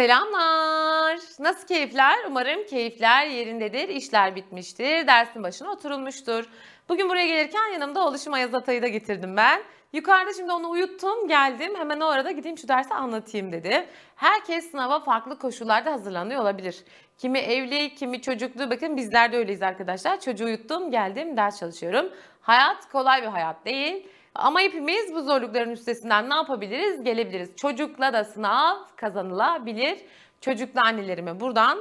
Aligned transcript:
Selamlar. 0.00 1.18
Nasıl 1.38 1.66
keyifler? 1.66 2.18
Umarım 2.26 2.66
keyifler 2.66 3.26
yerindedir, 3.26 3.88
işler 3.88 4.36
bitmiştir, 4.36 5.06
dersin 5.06 5.42
başına 5.42 5.70
oturulmuştur. 5.70 6.44
Bugün 6.88 7.08
buraya 7.08 7.26
gelirken 7.26 7.72
yanımda 7.72 8.06
oluşum 8.06 8.32
Ayaz 8.32 8.54
Atay'ı 8.54 8.82
da 8.82 8.88
getirdim 8.88 9.36
ben. 9.36 9.62
Yukarıda 9.92 10.32
şimdi 10.32 10.52
onu 10.52 10.70
uyuttum, 10.70 11.28
geldim. 11.28 11.74
Hemen 11.76 12.00
o 12.00 12.06
arada 12.06 12.30
gideyim 12.30 12.58
şu 12.58 12.68
dersi 12.68 12.94
anlatayım 12.94 13.52
dedi. 13.52 13.86
Herkes 14.16 14.70
sınava 14.70 15.00
farklı 15.00 15.38
koşullarda 15.38 15.92
hazırlanıyor 15.92 16.42
olabilir. 16.42 16.84
Kimi 17.18 17.38
evli, 17.38 17.94
kimi 17.94 18.22
çocuklu. 18.22 18.70
Bakın 18.70 18.96
bizler 18.96 19.32
de 19.32 19.36
öyleyiz 19.36 19.62
arkadaşlar. 19.62 20.20
Çocuğu 20.20 20.44
uyuttum, 20.44 20.90
geldim, 20.90 21.36
ders 21.36 21.58
çalışıyorum. 21.58 22.12
Hayat 22.40 22.88
kolay 22.92 23.22
bir 23.22 23.28
hayat 23.28 23.64
değil. 23.64 24.08
Ama 24.34 24.60
hepimiz 24.60 25.14
bu 25.14 25.22
zorlukların 25.22 25.70
üstesinden 25.70 26.30
ne 26.30 26.34
yapabiliriz? 26.34 27.04
Gelebiliriz. 27.04 27.56
Çocukla 27.56 28.12
da 28.12 28.24
sınav 28.24 28.76
kazanılabilir. 28.96 29.98
Çocuklu 30.40 30.80
annelerime 30.80 31.40
buradan 31.40 31.78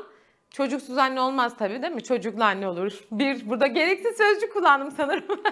Çocuksuz 0.51 0.97
anne 0.97 1.21
olmaz 1.21 1.53
tabii 1.59 1.81
değil 1.81 1.93
mi? 1.93 2.03
Çocuklu 2.03 2.43
anne 2.43 2.67
olur. 2.67 2.99
Bir, 3.11 3.49
burada 3.49 3.67
gereksiz 3.67 4.17
sözcük 4.17 4.53
kullandım 4.53 4.91
sanırım. 4.91 5.23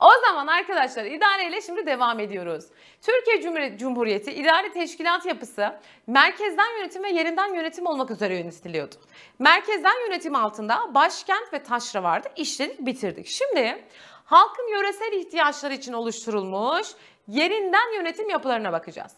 o 0.00 0.10
zaman 0.26 0.46
arkadaşlar 0.46 1.04
idareyle 1.04 1.60
şimdi 1.60 1.86
devam 1.86 2.20
ediyoruz. 2.20 2.64
Türkiye 3.02 3.40
Cumhuriyeti 3.78 4.32
idari 4.32 4.72
teşkilat 4.72 5.26
yapısı 5.26 5.72
merkezden 6.06 6.78
yönetim 6.78 7.04
ve 7.04 7.10
yerinden 7.10 7.54
yönetim 7.54 7.86
olmak 7.86 8.10
üzere 8.10 8.36
yönetiliyordu. 8.36 8.94
Merkezden 9.38 10.06
yönetim 10.06 10.34
altında 10.34 10.94
başkent 10.94 11.52
ve 11.52 11.62
taşra 11.62 12.02
vardı. 12.02 12.28
İşledik 12.36 12.86
bitirdik. 12.86 13.26
Şimdi 13.26 13.84
halkın 14.30 14.68
yöresel 14.68 15.12
ihtiyaçları 15.12 15.74
için 15.74 15.92
oluşturulmuş 15.92 16.88
yerinden 17.28 17.94
yönetim 17.96 18.30
yapılarına 18.30 18.72
bakacağız. 18.72 19.12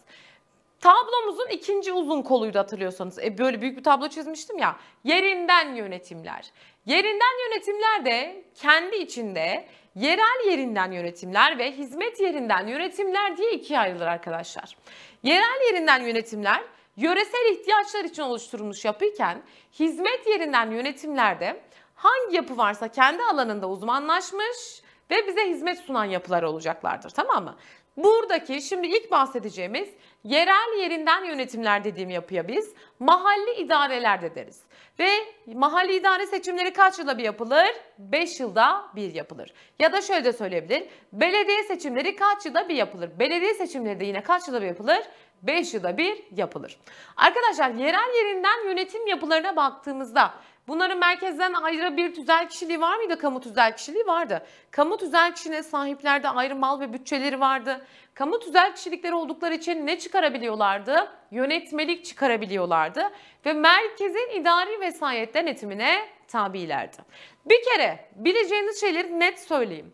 Tablomuzun 0.79 1.47
ikinci 1.47 1.93
uzun 1.93 2.21
koluydu 2.21 2.59
hatırlıyorsanız. 2.59 3.19
E 3.19 3.37
böyle 3.37 3.61
büyük 3.61 3.77
bir 3.77 3.83
tablo 3.83 4.07
çizmiştim 4.07 4.57
ya. 4.57 4.75
Yerinden 5.03 5.75
yönetimler. 5.75 6.51
Yerinden 6.85 7.49
yönetimler 7.49 8.05
de 8.05 8.45
kendi 8.55 8.95
içinde 8.95 9.67
yerel 9.95 10.49
yerinden 10.49 10.91
yönetimler 10.91 11.57
ve 11.57 11.71
hizmet 11.71 12.19
yerinden 12.19 12.67
yönetimler 12.67 13.37
diye 13.37 13.51
ikiye 13.51 13.79
ayrılır 13.79 14.07
arkadaşlar. 14.07 14.77
Yerel 15.23 15.61
yerinden 15.71 16.01
yönetimler 16.03 16.63
yöresel 16.97 17.51
ihtiyaçlar 17.51 18.03
için 18.03 18.21
oluşturulmuş 18.21 18.85
yapıyken 18.85 19.41
hizmet 19.79 20.27
yerinden 20.27 20.71
yönetimlerde 20.71 21.61
hangi 21.95 22.35
yapı 22.35 22.57
varsa 22.57 22.87
kendi 22.87 23.23
alanında 23.23 23.69
uzmanlaşmış 23.69 24.82
ve 25.13 25.27
bize 25.27 25.49
hizmet 25.49 25.79
sunan 25.79 26.05
yapılar 26.05 26.43
olacaklardır 26.43 27.09
tamam 27.09 27.43
mı? 27.43 27.55
Buradaki 27.97 28.61
şimdi 28.61 28.87
ilk 28.87 29.11
bahsedeceğimiz 29.11 29.89
yerel 30.23 30.79
yerinden 30.79 31.25
yönetimler 31.25 31.83
dediğim 31.83 32.09
yapıya 32.09 32.47
biz 32.47 32.73
mahalli 32.99 33.53
idareler 33.57 34.21
de 34.21 34.35
deriz. 34.35 34.61
Ve 34.99 35.09
mahalli 35.53 35.95
idare 35.95 36.27
seçimleri 36.27 36.73
kaç 36.73 36.99
yılda 36.99 37.17
bir 37.17 37.23
yapılır? 37.23 37.67
5 37.97 38.39
yılda 38.39 38.85
bir 38.95 39.13
yapılır. 39.13 39.53
Ya 39.79 39.93
da 39.93 40.01
şöyle 40.01 40.25
de 40.25 40.33
söyleyebilir. 40.33 40.83
Belediye 41.13 41.63
seçimleri 41.63 42.15
kaç 42.15 42.45
yılda 42.45 42.69
bir 42.69 42.75
yapılır? 42.75 43.09
Belediye 43.19 43.53
seçimleri 43.53 43.99
de 43.99 44.05
yine 44.05 44.23
kaç 44.23 44.47
yılda 44.47 44.61
bir 44.61 44.67
yapılır? 44.67 45.01
5 45.41 45.73
yılda 45.73 45.97
bir 45.97 46.23
yapılır. 46.31 46.79
Arkadaşlar 47.17 47.69
yerel 47.69 48.15
yerinden 48.15 48.65
yönetim 48.65 49.07
yapılarına 49.07 49.55
baktığımızda 49.55 50.33
Bunların 50.67 50.99
merkezden 50.99 51.53
ayrı 51.53 51.97
bir 51.97 52.13
tüzel 52.13 52.49
kişiliği 52.49 52.81
var 52.81 52.97
mıydı? 52.97 53.17
Kamu 53.17 53.41
tüzel 53.41 53.75
kişiliği 53.75 54.07
vardı. 54.07 54.45
Kamu 54.71 54.97
tüzel 54.97 55.35
kişiliğine 55.35 55.63
sahiplerde 55.63 56.29
ayrı 56.29 56.55
mal 56.55 56.79
ve 56.79 56.93
bütçeleri 56.93 57.39
vardı. 57.39 57.85
Kamu 58.13 58.39
tüzel 58.39 58.75
kişilikleri 58.75 59.15
oldukları 59.15 59.53
için 59.53 59.87
ne 59.87 59.99
çıkarabiliyorlardı? 59.99 61.11
Yönetmelik 61.31 62.05
çıkarabiliyorlardı 62.05 63.11
ve 63.45 63.53
merkezin 63.53 64.29
idari 64.41 64.79
vesayet 64.79 65.33
denetimine 65.33 66.09
tabilerdi. 66.27 66.97
Bir 67.45 67.63
kere 67.63 68.09
bileceğiniz 68.15 68.79
şeyleri 68.79 69.19
net 69.19 69.39
söyleyeyim. 69.39 69.93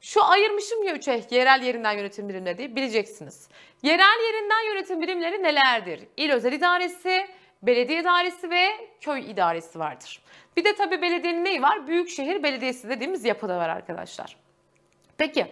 Şu 0.00 0.24
ayırmışım 0.24 0.82
ya 0.82 0.94
üçe 0.94 1.24
yerel 1.30 1.62
yerinden 1.62 1.92
yönetim 1.92 2.28
birimleri 2.28 2.58
diye 2.58 2.76
bileceksiniz. 2.76 3.48
Yerel 3.82 4.24
yerinden 4.26 4.60
yönetim 4.66 5.02
birimleri 5.02 5.42
nelerdir? 5.42 6.00
İl 6.16 6.30
özel 6.30 6.52
idaresi, 6.52 7.26
belediye 7.66 8.00
idaresi 8.00 8.50
ve 8.50 8.66
köy 9.00 9.30
idaresi 9.30 9.78
vardır. 9.78 10.22
Bir 10.56 10.64
de 10.64 10.74
tabii 10.74 11.02
belediyenin 11.02 11.44
neyi 11.44 11.62
var? 11.62 11.86
Büyükşehir 11.86 12.42
Belediyesi 12.42 12.88
dediğimiz 12.88 13.24
yapıda 13.24 13.58
var 13.58 13.68
arkadaşlar. 13.68 14.36
Peki 15.18 15.46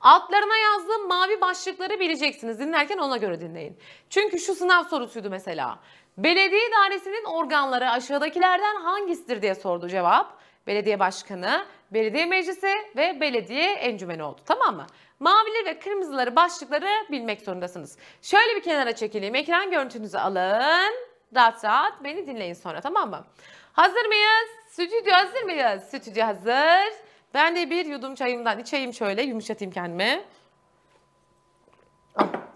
altlarına 0.00 0.56
yazdığım 0.56 1.08
mavi 1.08 1.40
başlıkları 1.40 2.00
bileceksiniz. 2.00 2.60
Dinlerken 2.60 2.98
ona 2.98 3.16
göre 3.16 3.40
dinleyin. 3.40 3.78
Çünkü 4.10 4.38
şu 4.38 4.54
sınav 4.54 4.84
sorusuydu 4.84 5.30
mesela. 5.30 5.78
Belediye 6.18 6.68
idaresinin 6.68 7.24
organları 7.24 7.90
aşağıdakilerden 7.90 8.76
hangisidir 8.76 9.42
diye 9.42 9.54
sordu 9.54 9.88
cevap. 9.88 10.40
Belediye 10.66 10.98
başkanı, 10.98 11.66
belediye 11.90 12.26
meclisi 12.26 12.74
ve 12.96 13.20
belediye 13.20 13.72
encümeni 13.72 14.22
oldu. 14.22 14.40
Tamam 14.46 14.76
mı? 14.76 14.86
Mavileri 15.20 15.66
ve 15.66 15.78
kırmızıları 15.78 16.36
başlıkları 16.36 16.88
bilmek 17.10 17.40
zorundasınız. 17.40 17.98
Şöyle 18.22 18.56
bir 18.56 18.62
kenara 18.62 18.94
çekileyim. 18.94 19.34
Ekran 19.34 19.70
görüntünüzü 19.70 20.18
alın. 20.18 21.05
Rahat 21.34 21.64
rahat 21.64 22.04
beni 22.04 22.26
dinleyin 22.26 22.54
sonra 22.54 22.80
tamam 22.80 23.10
mı? 23.10 23.24
Hazır 23.72 24.06
mıyız? 24.06 24.50
Stüdyo 24.68 25.12
hazır 25.12 25.42
mıyız? 25.42 25.82
Stüdyo 25.82 26.26
hazır. 26.26 26.94
Ben 27.34 27.56
de 27.56 27.70
bir 27.70 27.86
yudum 27.86 28.14
çayımdan 28.14 28.58
içeyim 28.58 28.94
şöyle 28.94 29.22
yumuşatayım 29.22 29.72
kendimi. 29.72 30.24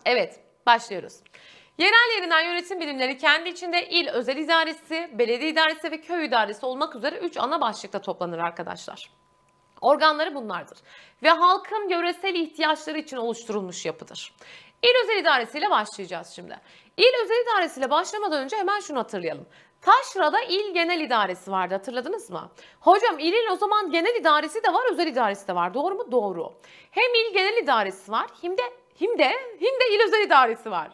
Evet 0.04 0.40
başlıyoruz. 0.66 1.20
Yerel 1.78 2.16
yerinden 2.16 2.40
yönetim 2.40 2.80
birimleri 2.80 3.18
kendi 3.18 3.48
içinde 3.48 3.88
il 3.88 4.08
özel 4.08 4.36
idaresi, 4.36 5.10
belediye 5.12 5.50
idaresi 5.50 5.90
ve 5.90 6.00
köy 6.00 6.26
idaresi 6.26 6.66
olmak 6.66 6.96
üzere 6.96 7.18
3 7.18 7.36
ana 7.36 7.60
başlıkta 7.60 8.00
toplanır 8.00 8.38
arkadaşlar. 8.38 9.10
Organları 9.80 10.34
bunlardır 10.34 10.78
ve 11.22 11.30
halkın 11.30 11.88
yöresel 11.88 12.34
ihtiyaçları 12.34 12.98
için 12.98 13.16
oluşturulmuş 13.16 13.86
yapıdır. 13.86 14.34
İl 14.82 15.04
özel 15.04 15.20
idaresiyle 15.20 15.70
başlayacağız 15.70 16.28
şimdi. 16.28 16.56
İl 16.96 17.12
özel 17.24 17.42
idaresiyle 17.44 17.90
başlamadan 17.90 18.42
önce 18.42 18.56
hemen 18.56 18.80
şunu 18.80 18.98
hatırlayalım. 18.98 19.46
Taşra'da 19.80 20.40
il 20.40 20.74
genel 20.74 21.00
idaresi 21.00 21.50
vardı 21.50 21.74
hatırladınız 21.74 22.30
mı? 22.30 22.50
Hocam 22.80 23.18
ilin 23.18 23.50
o 23.52 23.56
zaman 23.56 23.90
genel 23.90 24.14
idaresi 24.14 24.62
de 24.62 24.72
var 24.72 24.92
özel 24.92 25.06
idaresi 25.06 25.48
de 25.48 25.54
var 25.54 25.74
doğru 25.74 25.94
mu? 25.94 26.12
Doğru. 26.12 26.52
Hem 26.90 27.14
il 27.14 27.32
genel 27.32 27.56
idaresi 27.62 28.12
var 28.12 28.26
hem 28.42 28.58
de 28.58 28.62
hem 28.98 29.18
de 29.18 29.28
hem 29.60 29.80
de 29.80 29.94
il 29.94 30.00
özel 30.06 30.20
idaresi 30.26 30.70
var. 30.70 30.88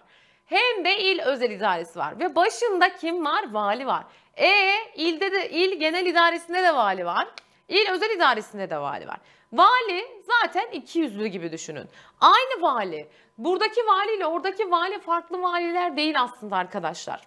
Hem 0.47 0.85
de 0.85 0.99
il 0.99 1.21
özel 1.21 1.51
idaresi 1.51 1.99
var 1.99 2.21
ve 2.21 2.35
başında 2.37 2.97
kim 2.97 3.25
var? 3.25 3.53
Vali 3.53 3.87
var. 3.87 4.05
E 4.37 4.53
ilde 4.95 5.33
de 5.33 5.51
il 5.51 5.79
genel 5.79 6.07
idaresinde 6.07 6.63
de 6.63 6.75
vali 6.75 7.05
var. 7.07 7.29
İl 7.69 7.91
özel 7.91 8.11
idaresinde 8.11 8.71
de 8.71 8.79
vali 8.79 9.09
var. 9.09 9.19
Vali 9.53 10.23
zaten 10.23 10.67
iki 10.73 10.99
yüzlü 10.99 11.27
gibi 11.27 11.53
düşünün. 11.53 11.89
Aynı 12.21 12.63
vali. 12.63 13.09
Buradaki 13.39 13.81
vali 13.81 14.17
ile 14.17 14.27
oradaki 14.27 14.71
vali 14.71 14.99
farklı 14.99 15.43
valiler 15.43 15.97
değil 15.97 16.21
aslında 16.21 16.57
arkadaşlar. 16.57 17.21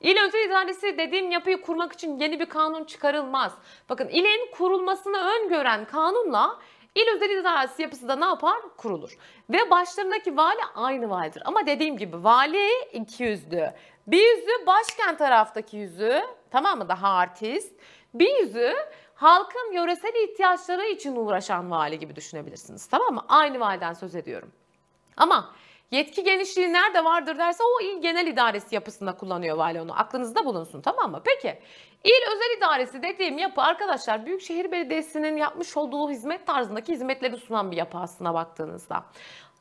İl 0.00 0.16
özel 0.26 0.46
idaresi 0.46 0.98
dediğim 0.98 1.30
yapıyı 1.30 1.62
kurmak 1.62 1.92
için 1.92 2.18
yeni 2.18 2.40
bir 2.40 2.46
kanun 2.46 2.84
çıkarılmaz. 2.84 3.52
Bakın 3.88 4.08
ilin 4.08 4.50
kurulmasını 4.52 5.18
öngören 5.18 5.84
kanunla 5.84 6.58
il 6.94 7.14
özel 7.14 7.30
idaresi 7.30 7.82
yapısı 7.82 8.08
da 8.08 8.16
ne 8.16 8.24
yapar? 8.24 8.56
Kurulur. 8.76 9.18
Ve 9.50 9.70
başlarındaki 9.70 10.36
vali 10.36 10.60
aynı 10.74 11.10
validir. 11.10 11.42
Ama 11.44 11.66
dediğim 11.66 11.96
gibi 11.96 12.24
vali 12.24 12.68
iki 12.92 13.22
yüzlü. 13.22 13.70
Bir 14.06 14.36
yüzü 14.36 14.66
başkent 14.66 15.18
taraftaki 15.18 15.76
yüzü 15.76 16.22
tamam 16.50 16.78
mı 16.78 16.88
daha 16.88 17.08
artist. 17.08 17.80
Bir 18.14 18.38
yüzü 18.38 18.74
halkın 19.16 19.72
yöresel 19.72 20.14
ihtiyaçları 20.14 20.86
için 20.86 21.16
uğraşan 21.16 21.70
vali 21.70 21.98
gibi 21.98 22.16
düşünebilirsiniz. 22.16 22.86
Tamam 22.86 23.14
mı? 23.14 23.24
Aynı 23.28 23.60
validen 23.60 23.92
söz 23.92 24.14
ediyorum. 24.14 24.52
Ama 25.16 25.54
yetki 25.90 26.24
genişliği 26.24 26.72
nerede 26.72 27.04
vardır 27.04 27.38
derse 27.38 27.62
o 27.64 27.80
il 27.80 28.02
genel 28.02 28.26
idaresi 28.26 28.74
yapısında 28.74 29.16
kullanıyor 29.16 29.56
vali 29.56 29.80
onu. 29.80 29.98
Aklınızda 29.98 30.44
bulunsun 30.44 30.80
tamam 30.80 31.10
mı? 31.10 31.22
Peki 31.24 31.58
il 32.04 32.34
özel 32.34 32.58
idaresi 32.58 33.02
dediğim 33.02 33.38
yapı 33.38 33.62
arkadaşlar 33.62 34.26
Büyükşehir 34.26 34.72
Belediyesi'nin 34.72 35.36
yapmış 35.36 35.76
olduğu 35.76 36.10
hizmet 36.10 36.46
tarzındaki 36.46 36.92
hizmetleri 36.92 37.36
sunan 37.36 37.70
bir 37.70 37.76
yapı 37.76 37.98
aslına 37.98 38.34
baktığınızda. 38.34 39.04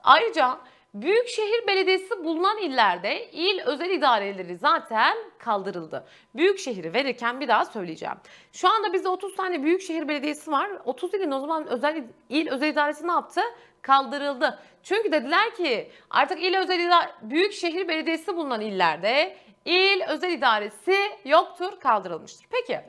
Ayrıca 0.04 0.60
Büyükşehir 0.96 1.68
Belediyesi 1.68 2.24
bulunan 2.24 2.58
illerde 2.58 3.32
il 3.32 3.62
özel 3.66 3.90
idareleri 3.90 4.58
zaten 4.58 5.18
kaldırıldı. 5.38 6.08
Büyükşehir'i 6.36 6.94
verirken 6.94 7.40
bir 7.40 7.48
daha 7.48 7.66
söyleyeceğim. 7.66 8.16
Şu 8.54 8.70
anda 8.70 8.94
bizde 8.94 9.10
30 9.10 9.36
tane 9.36 9.64
Büyükşehir 9.64 10.08
Belediyesi 10.08 10.52
var. 10.52 10.70
30 10.86 11.14
ilin 11.14 11.32
o 11.32 11.40
zaman 11.40 11.68
özel 11.68 12.04
il 12.30 12.52
özel 12.52 12.68
idaresi 12.68 13.08
ne 13.08 13.12
yaptı? 13.12 13.42
Kaldırıldı. 13.82 14.60
Çünkü 14.84 15.12
dediler 15.12 15.56
ki 15.56 15.92
artık 16.10 16.44
il 16.44 16.58
özel 16.58 16.80
idare, 16.80 17.12
Büyükşehir 17.22 17.88
Belediyesi 17.88 18.36
bulunan 18.36 18.62
illerde 18.62 19.38
il 19.66 20.02
özel 20.08 20.32
idaresi 20.32 20.96
yoktur, 21.26 21.80
kaldırılmıştır. 21.80 22.48
Peki 22.52 22.82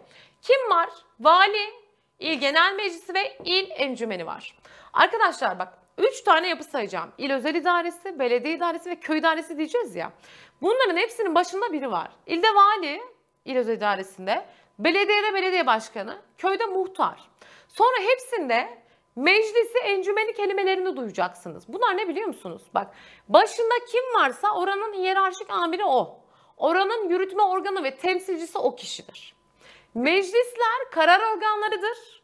kim 0.43 0.71
var? 0.71 0.89
Vali, 1.21 1.73
il 2.19 2.41
genel 2.41 2.75
meclisi 2.75 3.15
ve 3.15 3.39
il 3.45 3.71
encümeni 3.71 4.27
var. 4.27 4.57
Arkadaşlar 4.93 5.59
bak 5.59 5.86
3 5.99 6.21
tane 6.21 6.49
yapı 6.49 6.65
sayacağım. 6.65 7.13
İl 7.19 7.33
özel 7.33 7.55
idaresi, 7.55 8.19
belediye 8.19 8.55
idaresi 8.55 8.91
ve 8.91 8.97
köy 8.97 9.19
idaresi 9.19 9.59
diyeceğiz 9.59 9.97
ya. 9.97 10.13
Bunların 10.63 10.97
hepsinin 10.97 11.35
başında 11.35 11.73
biri 11.73 11.91
var. 11.91 12.11
İlde 12.27 12.47
vali, 12.55 13.03
il 13.45 13.57
özel 13.57 13.77
idaresinde, 13.77 14.47
belediyede 14.79 15.35
belediye 15.35 15.67
başkanı, 15.67 16.19
köyde 16.39 16.67
muhtar. 16.67 17.21
Sonra 17.69 17.97
hepsinde 17.99 18.79
meclisi 19.17 19.79
encümeni 19.79 20.33
kelimelerini 20.33 20.97
duyacaksınız. 20.97 21.65
Bunlar 21.69 21.97
ne 21.97 22.09
biliyor 22.09 22.27
musunuz? 22.27 22.63
Bak 22.75 22.95
başında 23.29 23.75
kim 23.93 24.21
varsa 24.21 24.55
oranın 24.55 24.93
hiyerarşik 24.93 25.51
amiri 25.51 25.85
o. 25.85 26.21
Oranın 26.57 27.09
yürütme 27.09 27.43
organı 27.43 27.85
ve 27.85 27.97
temsilcisi 27.97 28.59
o 28.59 28.77
kişidir. 28.77 29.35
Meclisler 29.95 30.91
karar 30.91 31.21
organlarıdır. 31.21 32.23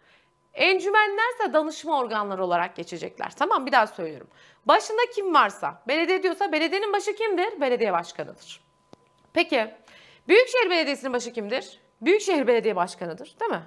Encümenlerse 0.55 1.53
danışma 1.53 1.99
organları 1.99 2.45
olarak 2.45 2.77
geçecekler. 2.77 3.33
Tamam 3.37 3.67
bir 3.67 3.73
daha 3.73 3.87
söylüyorum. 3.87 4.29
Başında 4.67 5.01
kim 5.15 5.35
varsa, 5.35 5.83
belediye 5.89 6.23
diyorsa 6.23 6.53
belediyenin 6.53 6.93
başı 6.93 7.15
kimdir? 7.15 7.61
Belediye 7.61 7.93
başkanıdır. 7.93 8.61
Peki 9.33 9.75
Büyükşehir 10.29 10.71
Belediyesi'nin 10.71 11.13
başı 11.13 11.33
kimdir? 11.33 11.81
Büyükşehir 12.01 12.47
Belediye 12.47 12.77
Başkanı'dır 12.77 13.35
değil 13.41 13.51
mi? 13.51 13.63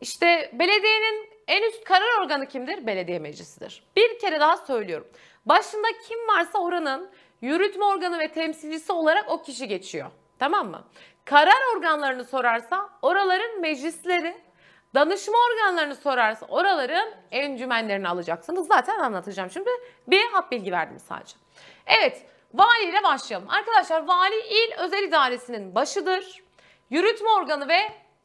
İşte 0.00 0.50
belediyenin 0.52 1.30
en 1.48 1.62
üst 1.62 1.84
karar 1.84 2.20
organı 2.20 2.48
kimdir? 2.48 2.86
Belediye 2.86 3.18
meclisidir. 3.18 3.86
Bir 3.96 4.18
kere 4.18 4.40
daha 4.40 4.56
söylüyorum. 4.56 5.06
Başında 5.46 5.86
kim 6.08 6.18
varsa 6.28 6.58
oranın 6.58 7.10
yürütme 7.40 7.84
organı 7.84 8.18
ve 8.18 8.32
temsilcisi 8.32 8.92
olarak 8.92 9.30
o 9.30 9.42
kişi 9.42 9.68
geçiyor. 9.68 10.10
Tamam 10.38 10.70
mı? 10.70 10.84
Karar 11.24 11.76
organlarını 11.76 12.24
sorarsa 12.24 12.90
oraların 13.02 13.60
meclisleri, 13.60 14.36
danışma 14.94 15.34
organlarını 15.50 15.94
sorarsa 15.94 16.46
oraların 16.46 17.08
encümenlerini 17.30 18.08
alacaksınız. 18.08 18.66
Zaten 18.66 18.98
anlatacağım 18.98 19.50
şimdi. 19.50 19.70
Bir 20.08 20.26
hap 20.32 20.52
bilgi 20.52 20.72
verdim 20.72 20.98
sadece. 20.98 21.36
Evet, 21.86 22.26
vali 22.54 22.84
ile 22.84 23.02
başlayalım. 23.02 23.50
Arkadaşlar 23.50 24.06
vali 24.06 24.36
il 24.36 24.78
özel 24.78 25.02
idaresinin 25.02 25.74
başıdır. 25.74 26.42
Yürütme 26.90 27.28
organı 27.30 27.68
ve 27.68 27.78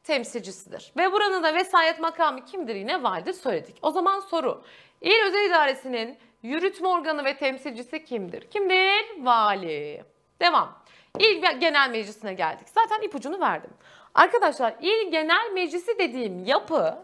temsilcisidir. 0.03 0.93
Ve 0.97 1.11
buranın 1.11 1.43
da 1.43 1.53
vesayet 1.53 1.99
makamı 1.99 2.45
kimdir 2.45 2.75
yine 2.75 3.03
validir 3.03 3.33
söyledik. 3.33 3.77
O 3.81 3.91
zaman 3.91 4.19
soru. 4.19 4.63
İl 5.01 5.25
özel 5.25 5.45
idaresinin 5.45 6.17
yürütme 6.43 6.87
organı 6.87 7.25
ve 7.25 7.37
temsilcisi 7.37 8.05
kimdir? 8.05 8.49
Kimdir? 8.49 9.25
Vali. 9.25 10.05
Devam. 10.41 10.81
İl 11.19 11.59
Genel 11.59 11.89
Meclisi'ne 11.89 12.33
geldik. 12.33 12.67
Zaten 12.69 13.01
ipucunu 13.01 13.39
verdim. 13.39 13.71
Arkadaşlar 14.15 14.75
İl 14.81 15.11
Genel 15.11 15.51
Meclisi 15.53 15.99
dediğim 15.99 16.45
yapı 16.45 16.97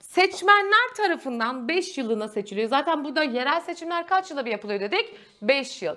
seçmenler 0.00 0.94
tarafından 0.96 1.68
5 1.68 1.98
yılına 1.98 2.28
seçiliyor. 2.28 2.68
Zaten 2.68 3.04
burada 3.04 3.22
yerel 3.22 3.60
seçimler 3.60 4.06
kaç 4.06 4.30
yılda 4.30 4.46
bir 4.46 4.50
yapılıyor 4.50 4.80
dedik? 4.80 5.16
5 5.42 5.82
yıl. 5.82 5.96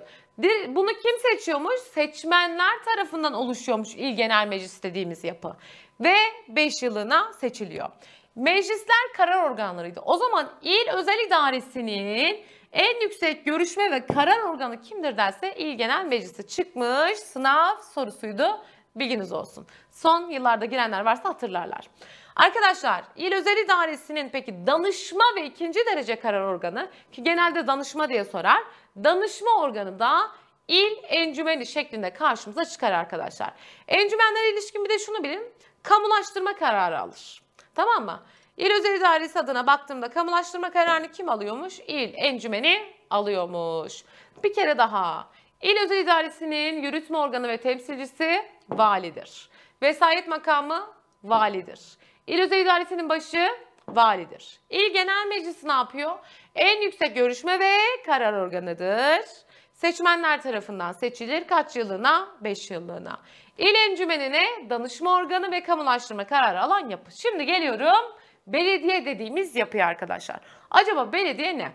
Bunu 0.68 0.88
kim 0.88 1.18
seçiyormuş? 1.30 1.80
Seçmenler 1.80 2.84
tarafından 2.84 3.32
oluşuyormuş 3.32 3.94
İl 3.94 4.16
Genel 4.16 4.48
Meclisi 4.48 4.82
dediğimiz 4.82 5.24
yapı. 5.24 5.56
Ve 6.00 6.14
5 6.48 6.82
yılına 6.82 7.32
seçiliyor. 7.32 7.88
Meclisler 8.36 9.12
karar 9.16 9.50
organlarıydı. 9.50 10.00
O 10.00 10.16
zaman 10.16 10.50
İl 10.62 10.90
Özel 10.94 11.26
İdaresi'nin 11.26 12.44
en 12.72 13.00
yüksek 13.00 13.44
görüşme 13.44 13.90
ve 13.90 14.06
karar 14.06 14.40
organı 14.40 14.80
kimdir 14.80 15.16
derse 15.16 15.54
İl 15.54 15.78
Genel 15.78 16.04
Meclisi 16.04 16.46
çıkmış 16.46 17.18
sınav 17.18 17.76
sorusuydu. 17.94 18.60
Bilginiz 18.96 19.32
olsun. 19.32 19.66
Son 19.90 20.30
yıllarda 20.30 20.64
girenler 20.64 21.04
varsa 21.04 21.28
hatırlarlar. 21.28 21.88
Arkadaşlar 22.36 23.04
İl 23.16 23.32
Özel 23.32 23.56
İdaresi'nin 23.56 24.28
peki 24.28 24.66
danışma 24.66 25.24
ve 25.36 25.46
ikinci 25.46 25.80
derece 25.86 26.20
karar 26.20 26.40
organı 26.40 26.90
ki 27.12 27.22
genelde 27.22 27.66
danışma 27.66 28.08
diye 28.08 28.24
sorar. 28.24 28.62
Danışma 29.04 29.50
organı 29.60 29.98
da 29.98 30.30
il 30.68 30.92
encümeni 31.02 31.66
şeklinde 31.66 32.12
karşımıza 32.12 32.64
çıkar 32.64 32.92
arkadaşlar. 32.92 33.52
Encümenlere 33.88 34.52
ilişkin 34.52 34.84
bir 34.84 34.90
de 34.90 34.98
şunu 34.98 35.22
bilin. 35.22 35.52
Kamulaştırma 35.82 36.54
kararı 36.54 37.00
alır. 37.00 37.42
Tamam 37.74 38.04
mı? 38.04 38.22
İl 38.56 38.70
Özel 38.70 38.96
İdaresi 38.96 39.38
adına 39.38 39.66
baktığımda 39.66 40.08
kamulaştırma 40.08 40.70
kararını 40.70 41.10
kim 41.10 41.28
alıyormuş? 41.28 41.80
İl 41.80 42.14
encümeni 42.14 42.94
alıyormuş. 43.10 44.04
Bir 44.44 44.54
kere 44.54 44.78
daha. 44.78 45.28
İl 45.62 45.76
Özel 45.84 45.98
İdaresi'nin 45.98 46.82
yürütme 46.82 47.18
organı 47.18 47.48
ve 47.48 47.56
temsilcisi 47.56 48.55
validir. 48.70 49.48
Vesayet 49.82 50.28
makamı 50.28 50.86
validir. 51.24 51.80
İl 52.26 52.40
Özel 52.40 52.58
İdaresi'nin 52.60 53.08
başı 53.08 53.48
validir. 53.88 54.60
İl 54.70 54.92
Genel 54.92 55.26
Meclisi 55.28 55.68
ne 55.68 55.72
yapıyor? 55.72 56.18
En 56.54 56.82
yüksek 56.82 57.16
görüşme 57.16 57.60
ve 57.60 57.72
karar 58.06 58.32
organıdır. 58.32 59.24
Seçmenler 59.72 60.42
tarafından 60.42 60.92
seçilir. 60.92 61.46
Kaç 61.46 61.76
yıllığına? 61.76 62.28
5 62.40 62.70
yıllığına. 62.70 63.18
İl 63.58 63.74
encümenine 63.74 64.70
danışma 64.70 65.14
organı 65.14 65.52
ve 65.52 65.62
kamulaştırma 65.62 66.26
kararı 66.26 66.60
alan 66.60 66.88
yapı. 66.88 67.10
Şimdi 67.22 67.44
geliyorum 67.44 68.16
belediye 68.46 69.04
dediğimiz 69.04 69.56
yapıya 69.56 69.86
arkadaşlar. 69.86 70.40
Acaba 70.70 71.12
belediye 71.12 71.58
ne? 71.58 71.72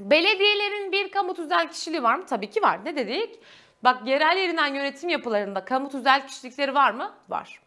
Belediyelerin 0.00 0.92
bir 0.92 1.10
kamu 1.10 1.34
tüzel 1.34 1.68
kişiliği 1.68 2.02
var 2.02 2.14
mı? 2.14 2.26
Tabii 2.26 2.50
ki 2.50 2.62
var. 2.62 2.84
Ne 2.84 2.96
dedik? 2.96 3.38
Bak 3.84 4.06
yerel 4.06 4.36
yerinden 4.36 4.74
yönetim 4.74 5.08
yapılarında 5.08 5.64
kamu 5.64 5.88
tüzel 5.88 6.26
kişilikleri 6.26 6.74
var 6.74 6.90
mı? 6.90 7.12
Var. 7.28 7.60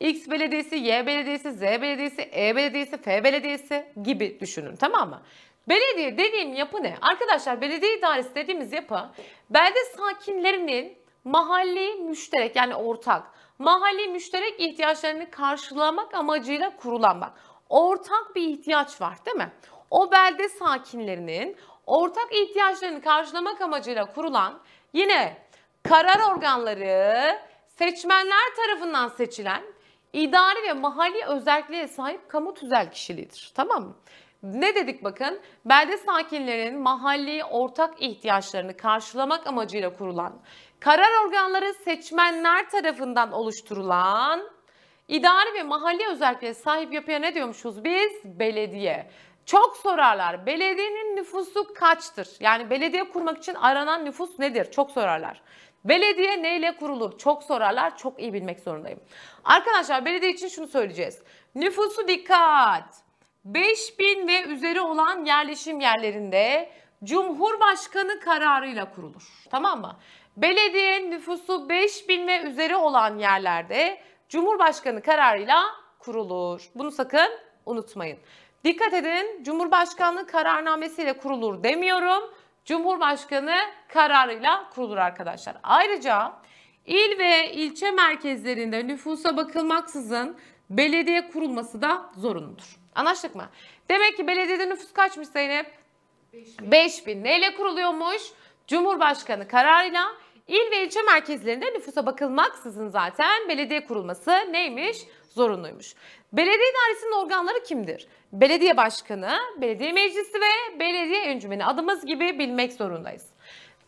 X 0.00 0.30
belediyesi, 0.30 0.76
Y 0.76 1.06
belediyesi, 1.06 1.52
Z 1.52 1.62
belediyesi, 1.62 2.30
E 2.36 2.56
belediyesi, 2.56 2.96
F 2.96 3.24
belediyesi 3.24 3.92
gibi 4.02 4.40
düşünün 4.40 4.76
tamam 4.76 5.08
mı? 5.08 5.22
Belediye 5.68 6.18
dediğim 6.18 6.54
yapı 6.54 6.82
ne? 6.82 6.96
Arkadaşlar 7.00 7.60
belediye 7.60 7.98
idaresi 7.98 8.34
dediğimiz 8.34 8.72
yapı 8.72 9.10
belde 9.50 9.78
sakinlerinin 9.96 10.98
mahalli 11.24 11.94
müşterek 11.94 12.56
yani 12.56 12.74
ortak 12.74 13.22
mahalli 13.58 14.08
müşterek 14.08 14.60
ihtiyaçlarını 14.60 15.30
karşılamak 15.30 16.14
amacıyla 16.14 16.76
kurulan 16.76 17.20
bak 17.20 17.32
ortak 17.68 18.36
bir 18.36 18.42
ihtiyaç 18.48 19.00
var 19.00 19.14
değil 19.26 19.36
mi? 19.36 19.52
O 19.90 20.12
belde 20.12 20.48
sakinlerinin 20.48 21.56
ortak 21.86 22.34
ihtiyaçlarını 22.34 23.02
karşılamak 23.02 23.60
amacıyla 23.60 24.04
kurulan 24.14 24.60
yine 24.92 25.47
karar 25.82 26.20
organları 26.34 27.38
seçmenler 27.66 28.54
tarafından 28.56 29.08
seçilen 29.08 29.62
idari 30.12 30.62
ve 30.68 30.72
mahalli 30.72 31.24
özelliğe 31.24 31.88
sahip 31.88 32.28
kamu 32.28 32.54
tüzel 32.54 32.90
kişiliğidir. 32.90 33.52
Tamam 33.54 33.82
mı? 33.82 33.96
Ne 34.42 34.74
dedik 34.74 35.04
bakın? 35.04 35.40
Belde 35.64 35.96
sakinlerin 35.96 36.78
mahalli 36.78 37.44
ortak 37.44 38.02
ihtiyaçlarını 38.02 38.76
karşılamak 38.76 39.46
amacıyla 39.46 39.96
kurulan, 39.96 40.32
karar 40.80 41.24
organları 41.26 41.74
seçmenler 41.74 42.70
tarafından 42.70 43.32
oluşturulan, 43.32 44.50
idari 45.08 45.54
ve 45.54 45.62
mahalli 45.62 46.06
özelliğe 46.06 46.54
sahip 46.54 46.92
yapıya 46.92 47.18
ne 47.18 47.34
diyormuşuz 47.34 47.84
biz? 47.84 48.12
Belediye. 48.24 49.10
Çok 49.46 49.76
sorarlar. 49.76 50.46
Belediyenin 50.46 51.16
nüfusu 51.16 51.74
kaçtır? 51.74 52.28
Yani 52.40 52.70
belediye 52.70 53.08
kurmak 53.08 53.38
için 53.38 53.54
aranan 53.54 54.04
nüfus 54.04 54.38
nedir? 54.38 54.70
Çok 54.70 54.90
sorarlar. 54.90 55.42
Belediye 55.88 56.42
neyle 56.42 56.76
kurulur? 56.76 57.18
Çok 57.18 57.42
sorarlar. 57.42 57.96
Çok 57.96 58.20
iyi 58.20 58.32
bilmek 58.32 58.60
zorundayım. 58.60 59.00
Arkadaşlar 59.44 60.04
belediye 60.04 60.32
için 60.32 60.48
şunu 60.48 60.66
söyleyeceğiz. 60.66 61.22
Nüfusu 61.54 62.08
dikkat. 62.08 62.94
5000 63.44 64.28
ve 64.28 64.42
üzeri 64.42 64.80
olan 64.80 65.24
yerleşim 65.24 65.80
yerlerinde 65.80 66.70
Cumhurbaşkanı 67.04 68.20
kararıyla 68.20 68.92
kurulur. 68.92 69.44
Tamam 69.50 69.80
mı? 69.80 69.96
Belediye 70.36 71.10
nüfusu 71.10 71.68
5000 71.68 72.26
ve 72.26 72.42
üzeri 72.42 72.76
olan 72.76 73.18
yerlerde 73.18 73.98
Cumhurbaşkanı 74.28 75.02
kararıyla 75.02 75.62
kurulur. 75.98 76.70
Bunu 76.74 76.90
sakın 76.90 77.30
unutmayın. 77.66 78.18
Dikkat 78.64 78.94
edin 78.94 79.42
Cumhurbaşkanlığı 79.42 80.26
kararnamesiyle 80.26 81.12
kurulur 81.12 81.62
demiyorum. 81.62 82.34
Cumhurbaşkanı 82.68 83.56
kararıyla 83.88 84.70
kurulur 84.70 84.96
arkadaşlar. 84.96 85.56
Ayrıca 85.62 86.32
il 86.86 87.18
ve 87.18 87.52
ilçe 87.52 87.90
merkezlerinde 87.90 88.86
nüfusa 88.86 89.36
bakılmaksızın 89.36 90.36
belediye 90.70 91.28
kurulması 91.28 91.82
da 91.82 92.10
zorunludur. 92.16 92.76
Anlaştık 92.94 93.34
mı? 93.34 93.48
Demek 93.90 94.16
ki 94.16 94.26
belediyede 94.26 94.68
nüfus 94.68 94.92
kaçmış 94.92 95.28
Zeynep? 95.28 95.72
5000. 96.32 96.70
5000. 96.70 97.24
Neyle 97.24 97.54
kuruluyormuş? 97.54 98.22
Cumhurbaşkanı 98.66 99.48
kararıyla 99.48 100.04
il 100.48 100.70
ve 100.70 100.84
ilçe 100.84 101.02
merkezlerinde 101.02 101.66
nüfusa 101.66 102.06
bakılmaksızın 102.06 102.88
zaten 102.88 103.48
belediye 103.48 103.86
kurulması 103.86 104.30
neymiş? 104.50 104.98
Zorunluymuş. 105.38 105.94
Belediye 106.32 106.70
idaresinin 106.70 107.12
organları 107.12 107.62
kimdir? 107.62 108.08
Belediye 108.32 108.76
başkanı, 108.76 109.38
belediye 109.60 109.92
meclisi 109.92 110.40
ve 110.40 110.80
belediye 110.80 111.20
encümeni 111.22 111.64
adımız 111.64 112.06
gibi 112.06 112.38
bilmek 112.38 112.72
zorundayız. 112.72 113.26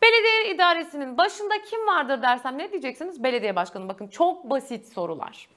Belediye 0.01 0.55
idaresinin 0.55 1.17
başında 1.17 1.61
kim 1.61 1.87
vardır 1.87 2.21
dersem 2.21 2.57
ne 2.57 2.71
diyeceksiniz? 2.71 3.23
Belediye 3.23 3.55
başkanı. 3.55 3.89
Bakın 3.89 4.07
çok 4.07 4.49
basit 4.49 4.93
sorular. 4.93 5.49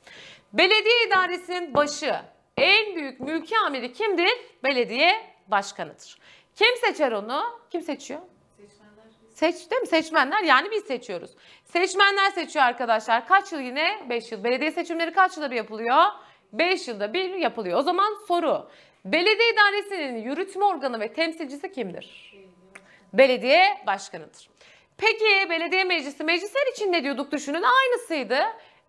Belediye 0.52 1.06
idaresinin 1.06 1.74
başı 1.74 2.14
en 2.56 2.96
büyük 2.96 3.20
mülki 3.20 3.58
amiri 3.58 3.92
kimdir? 3.92 4.32
Belediye 4.64 5.12
başkanıdır. 5.48 6.18
Kim 6.54 6.76
seçer 6.76 7.12
onu? 7.12 7.42
Kim 7.70 7.82
seçiyor? 7.82 8.20
Seç 9.44 9.70
değil 9.70 9.80
mi? 9.80 9.86
Seçmenler 9.86 10.42
yani 10.42 10.70
biz 10.70 10.84
seçiyoruz. 10.84 11.30
Seçmenler 11.64 12.30
seçiyor 12.30 12.64
arkadaşlar. 12.64 13.28
Kaç 13.28 13.52
yıl 13.52 13.60
yine? 13.60 14.06
5 14.08 14.32
yıl. 14.32 14.44
Belediye 14.44 14.70
seçimleri 14.70 15.12
kaç 15.12 15.36
yılda 15.36 15.50
bir 15.50 15.56
yapılıyor? 15.56 16.02
5 16.52 16.88
yılda 16.88 17.14
bir 17.14 17.34
yapılıyor. 17.34 17.78
O 17.78 17.82
zaman 17.82 18.14
soru. 18.28 18.70
Belediye 19.04 19.52
idaresinin 19.52 20.22
yürütme 20.22 20.64
organı 20.64 21.00
ve 21.00 21.12
temsilcisi 21.12 21.72
kimdir? 21.72 22.34
Belediye 23.12 23.78
başkanıdır. 23.86 24.50
Peki 24.98 25.50
belediye 25.50 25.84
meclisi, 25.84 26.24
meclisler 26.24 26.72
için 26.72 26.92
ne 26.92 27.02
diyorduk 27.02 27.32
düşünün 27.32 27.62
aynısıydı. 27.62 28.38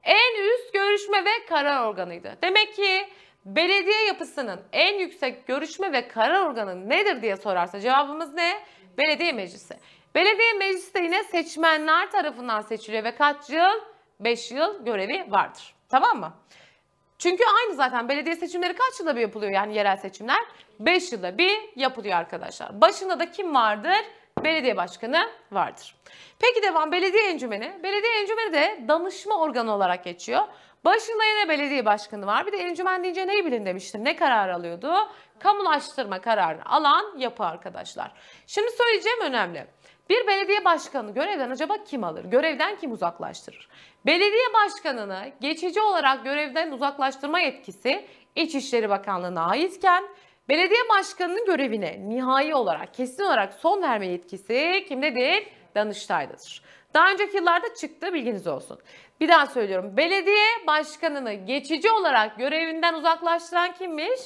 En 0.03 0.53
üst 0.53 0.73
görüşme 0.73 1.25
ve 1.25 1.45
karar 1.49 1.87
organıydı. 1.87 2.37
Demek 2.43 2.75
ki 2.75 3.07
belediye 3.45 4.05
yapısının 4.07 4.61
en 4.73 4.99
yüksek 4.99 5.47
görüşme 5.47 5.93
ve 5.93 6.07
karar 6.07 6.41
organı 6.41 6.89
nedir 6.89 7.21
diye 7.21 7.37
sorarsa 7.37 7.79
cevabımız 7.79 8.33
ne? 8.33 8.59
Belediye 8.97 9.31
meclisi. 9.31 9.75
Belediye 10.15 10.53
meclisi 10.53 10.93
de 10.93 10.99
yine 10.99 11.23
seçmenler 11.23 12.11
tarafından 12.11 12.61
seçiliyor 12.61 13.03
ve 13.03 13.15
kaç 13.15 13.49
yıl? 13.49 13.81
5 14.19 14.51
yıl 14.51 14.85
görevi 14.85 15.31
vardır. 15.31 15.75
Tamam 15.89 16.19
mı? 16.19 16.33
Çünkü 17.17 17.43
aynı 17.59 17.75
zaten 17.75 18.09
belediye 18.09 18.35
seçimleri 18.35 18.75
kaç 18.75 18.99
yılda 18.99 19.15
bir 19.15 19.21
yapılıyor 19.21 19.51
yani 19.51 19.75
yerel 19.75 19.97
seçimler? 19.97 20.39
5 20.79 21.11
yılda 21.11 21.37
bir 21.37 21.51
yapılıyor 21.75 22.17
arkadaşlar. 22.17 22.81
Başında 22.81 23.19
da 23.19 23.31
kim 23.31 23.55
vardır? 23.55 24.05
Belediye 24.43 24.77
başkanı 24.77 25.29
vardır. 25.51 25.95
Peki 26.39 26.63
devam 26.63 26.91
belediye 26.91 27.29
encümeni. 27.29 27.79
Belediye 27.83 28.21
encümeni 28.21 28.53
de 28.53 28.79
danışma 28.87 29.39
organı 29.39 29.73
olarak 29.73 30.03
geçiyor. 30.03 30.41
Başında 30.85 31.23
yine 31.23 31.49
belediye 31.49 31.85
başkanı 31.85 32.27
var. 32.27 32.45
Bir 32.45 32.51
de 32.51 32.57
encümen 32.57 33.03
deyince 33.03 33.27
neyi 33.27 33.45
bilin 33.45 33.65
demiştim. 33.65 34.05
Ne 34.05 34.15
karar 34.15 34.49
alıyordu? 34.49 34.93
Kamulaştırma 35.39 36.21
kararını 36.21 36.65
alan 36.65 37.17
yapı 37.17 37.43
arkadaşlar. 37.43 38.11
Şimdi 38.47 38.71
söyleyeceğim 38.71 39.21
önemli. 39.21 39.67
Bir 40.09 40.27
belediye 40.27 40.65
başkanı 40.65 41.13
görevden 41.13 41.49
acaba 41.49 41.83
kim 41.83 42.03
alır? 42.03 42.25
Görevden 42.25 42.75
kim 42.77 42.91
uzaklaştırır? 42.91 43.69
Belediye 44.05 44.53
başkanını 44.53 45.31
geçici 45.41 45.81
olarak 45.81 46.23
görevden 46.23 46.71
uzaklaştırma 46.71 47.39
yetkisi 47.39 48.05
İçişleri 48.35 48.89
Bakanlığı'na 48.89 49.45
aitken 49.45 50.03
belediye 50.49 50.79
başkanının 50.89 51.45
görevine 51.45 52.09
nihai 52.09 52.55
olarak 52.55 52.93
kesin 52.93 53.23
olarak 53.23 53.53
son 53.53 53.81
verme 53.81 54.07
yetkisi 54.07 54.85
kimdedir? 54.87 55.47
Danıştay'dadır. 55.75 56.61
Daha 56.93 57.11
önceki 57.11 57.37
yıllarda 57.37 57.73
çıktı 57.75 58.13
bilginiz 58.13 58.47
olsun. 58.47 58.79
Bir 59.19 59.29
daha 59.29 59.45
söylüyorum. 59.45 59.97
Belediye 59.97 60.45
başkanını 60.67 61.33
geçici 61.33 61.91
olarak 61.91 62.37
görevinden 62.37 62.93
uzaklaştıran 62.93 63.73
kimmiş? 63.73 64.19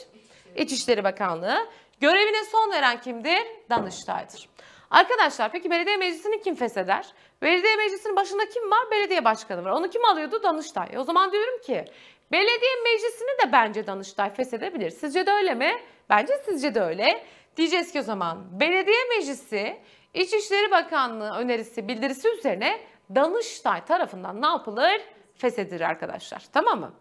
İçişleri 0.56 1.04
Bakanlığı. 1.04 1.68
Görevine 2.02 2.44
son 2.52 2.72
veren 2.72 3.02
kimdir? 3.02 3.42
Danıştay'dır. 3.70 4.50
Arkadaşlar 4.90 5.52
peki 5.52 5.72
belediye 5.72 5.98
meclisini 5.98 6.42
kim 6.42 6.56
fesheder? 6.56 7.14
Belediye 7.42 7.76
meclisinin 7.76 8.16
başında 8.16 8.50
kim 8.50 8.72
var? 8.72 8.92
Belediye 8.92 9.26
başkanı 9.26 9.66
var. 9.66 9.72
Onu 9.72 9.90
kim 9.90 10.06
alıyordu? 10.06 10.44
Danıştay. 10.44 10.88
O 10.98 11.04
zaman 11.04 11.32
diyorum 11.32 11.62
ki 11.62 11.86
belediye 12.32 12.72
meclisini 12.84 13.48
de 13.48 13.52
bence 13.52 13.88
Danıştay 13.88 14.34
feshedebilir. 14.34 14.90
Sizce 14.90 15.26
de 15.26 15.32
öyle 15.32 15.54
mi? 15.54 15.72
Bence 16.10 16.34
sizce 16.46 16.76
de 16.76 16.82
öyle. 16.82 17.26
Diyeceğiz 17.58 17.92
ki 17.92 18.00
o 18.00 18.04
zaman 18.04 18.60
belediye 18.60 19.04
meclisi 19.18 19.78
İçişleri 20.14 20.72
Bakanlığı 20.72 21.32
önerisi 21.32 21.88
bildirisi 21.88 22.30
üzerine 22.30 22.80
Danıştay 23.16 23.86
tarafından 23.86 24.42
ne 24.42 24.48
yapılır? 24.48 25.02
Feshedilir 25.36 25.82
arkadaşlar. 25.82 26.44
Tamam 26.54 26.80
mı? 26.80 26.94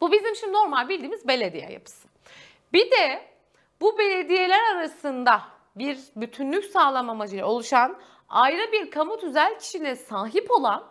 Bu 0.00 0.12
bizim 0.12 0.36
şimdi 0.36 0.52
normal 0.52 0.88
bildiğimiz 0.88 1.28
belediye 1.28 1.70
yapısı. 1.70 2.08
Bir 2.72 2.90
de 2.90 3.22
bu 3.80 3.98
belediyeler 3.98 4.74
arasında 4.74 5.42
bir 5.76 5.98
bütünlük 6.16 6.64
sağlam 6.64 7.10
amacıyla 7.10 7.46
oluşan 7.46 7.96
ayrı 8.28 8.72
bir 8.72 8.90
kamu 8.90 9.16
tüzel 9.20 9.58
kişiliğe 9.58 9.96
sahip 9.96 10.50
olan 10.50 10.84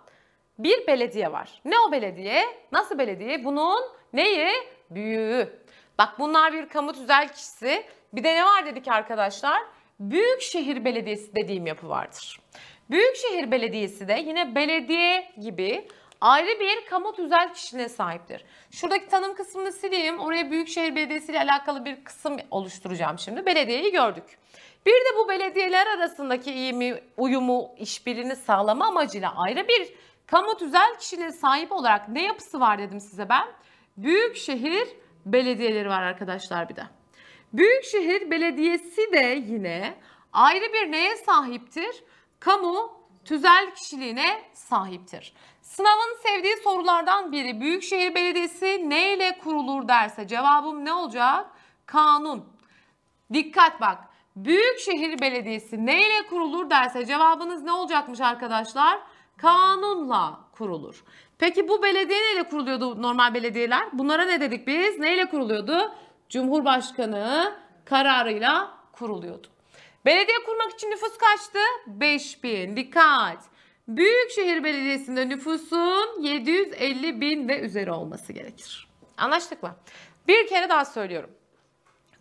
bir 0.59 0.87
belediye 0.87 1.31
var. 1.31 1.61
Ne 1.65 1.79
o 1.79 1.91
belediye? 1.91 2.43
Nasıl 2.71 2.97
belediye? 2.97 3.45
Bunun 3.45 3.83
neyi? 4.13 4.49
Büyüğü. 4.89 5.59
Bak 5.97 6.19
bunlar 6.19 6.53
bir 6.53 6.69
kamu 6.69 6.93
tüzel 6.93 7.27
kişisi. 7.27 7.85
Bir 8.13 8.23
de 8.23 8.35
ne 8.35 8.45
var 8.45 8.65
dedik 8.65 8.87
arkadaşlar? 8.87 9.61
Büyükşehir 9.99 10.85
Belediyesi 10.85 11.35
dediğim 11.35 11.67
yapı 11.67 11.89
vardır. 11.89 12.39
Büyükşehir 12.89 13.51
Belediyesi 13.51 14.07
de 14.07 14.23
yine 14.25 14.55
belediye 14.55 15.31
gibi 15.41 15.87
ayrı 16.21 16.59
bir 16.59 16.85
kamu 16.89 17.13
tüzel 17.13 17.53
kişiliğine 17.53 17.89
sahiptir. 17.89 18.45
Şuradaki 18.71 19.07
tanım 19.07 19.35
kısmını 19.35 19.71
sileyim. 19.71 20.19
Oraya 20.19 20.51
Büyükşehir 20.51 20.95
Belediyesi 20.95 21.31
ile 21.31 21.39
alakalı 21.39 21.85
bir 21.85 22.03
kısım 22.03 22.37
oluşturacağım 22.51 23.19
şimdi. 23.19 23.45
Belediyeyi 23.45 23.91
gördük. 23.91 24.37
Bir 24.85 24.91
de 24.91 25.17
bu 25.17 25.29
belediyeler 25.29 25.87
arasındaki 25.87 26.53
iyimi, 26.53 27.01
uyumu, 27.17 27.69
işbirliğini 27.77 28.35
sağlama 28.35 28.87
amacıyla 28.87 29.33
ayrı 29.35 29.67
bir 29.67 29.93
kamu 30.27 30.57
tüzel 30.57 30.97
kişiliğe 30.99 31.31
sahip 31.31 31.71
olarak 31.71 32.09
ne 32.09 32.23
yapısı 32.23 32.59
var 32.59 32.79
dedim 32.79 32.99
size 32.99 33.29
ben. 33.29 33.47
Büyükşehir 33.97 34.87
belediyeleri 35.25 35.89
var 35.89 36.01
arkadaşlar 36.01 36.69
bir 36.69 36.75
de. 36.75 36.83
Büyükşehir 37.53 38.31
Belediyesi 38.31 39.11
de 39.13 39.43
yine 39.47 39.95
ayrı 40.33 40.73
bir 40.73 40.91
neye 40.91 41.15
sahiptir? 41.15 42.03
Kamu 42.39 43.01
tüzel 43.25 43.75
kişiliğine 43.75 44.41
sahiptir. 44.53 45.33
Sınavın 45.61 46.17
sevdiği 46.23 46.57
sorulardan 46.63 47.31
biri 47.31 47.61
Büyükşehir 47.61 48.15
Belediyesi 48.15 48.89
ne 48.89 49.13
ile 49.13 49.37
kurulur 49.37 49.87
derse 49.87 50.27
cevabım 50.27 50.85
ne 50.85 50.93
olacak? 50.93 51.45
Kanun. 51.85 52.45
Dikkat 53.33 53.81
bak. 53.81 54.14
Büyükşehir 54.35 55.21
Belediyesi 55.21 55.85
ne 55.85 56.07
ile 56.07 56.27
kurulur 56.29 56.69
derse 56.69 57.05
cevabınız 57.05 57.63
ne 57.63 57.71
olacakmış 57.71 58.21
arkadaşlar? 58.21 58.99
Kanunla 59.37 60.39
kurulur. 60.51 61.03
Peki 61.37 61.67
bu 61.67 61.83
belediye 61.83 62.19
neyle 62.19 62.43
kuruluyordu 62.43 63.01
normal 63.01 63.33
belediyeler? 63.33 63.87
Bunlara 63.93 64.25
ne 64.25 64.41
dedik 64.41 64.67
biz? 64.67 64.99
Neyle 64.99 65.29
kuruluyordu? 65.29 65.91
Cumhurbaşkanı 66.29 67.55
kararıyla 67.85 68.77
kuruluyordu. 68.91 69.47
Belediye 70.05 70.37
kurmak 70.45 70.71
için 70.71 70.91
nüfus 70.91 71.17
kaçtı? 71.17 71.59
5000. 71.87 72.77
Dikkat. 72.77 73.43
Büyükşehir 73.87 74.63
Belediyesi'nde 74.63 75.29
nüfusun 75.29 76.21
750 76.21 77.21
bin 77.21 77.47
ve 77.47 77.59
üzeri 77.59 77.91
olması 77.91 78.33
gerekir. 78.33 78.87
Anlaştık 79.17 79.63
mı? 79.63 79.75
Bir 80.27 80.47
kere 80.47 80.69
daha 80.69 80.85
söylüyorum. 80.85 81.29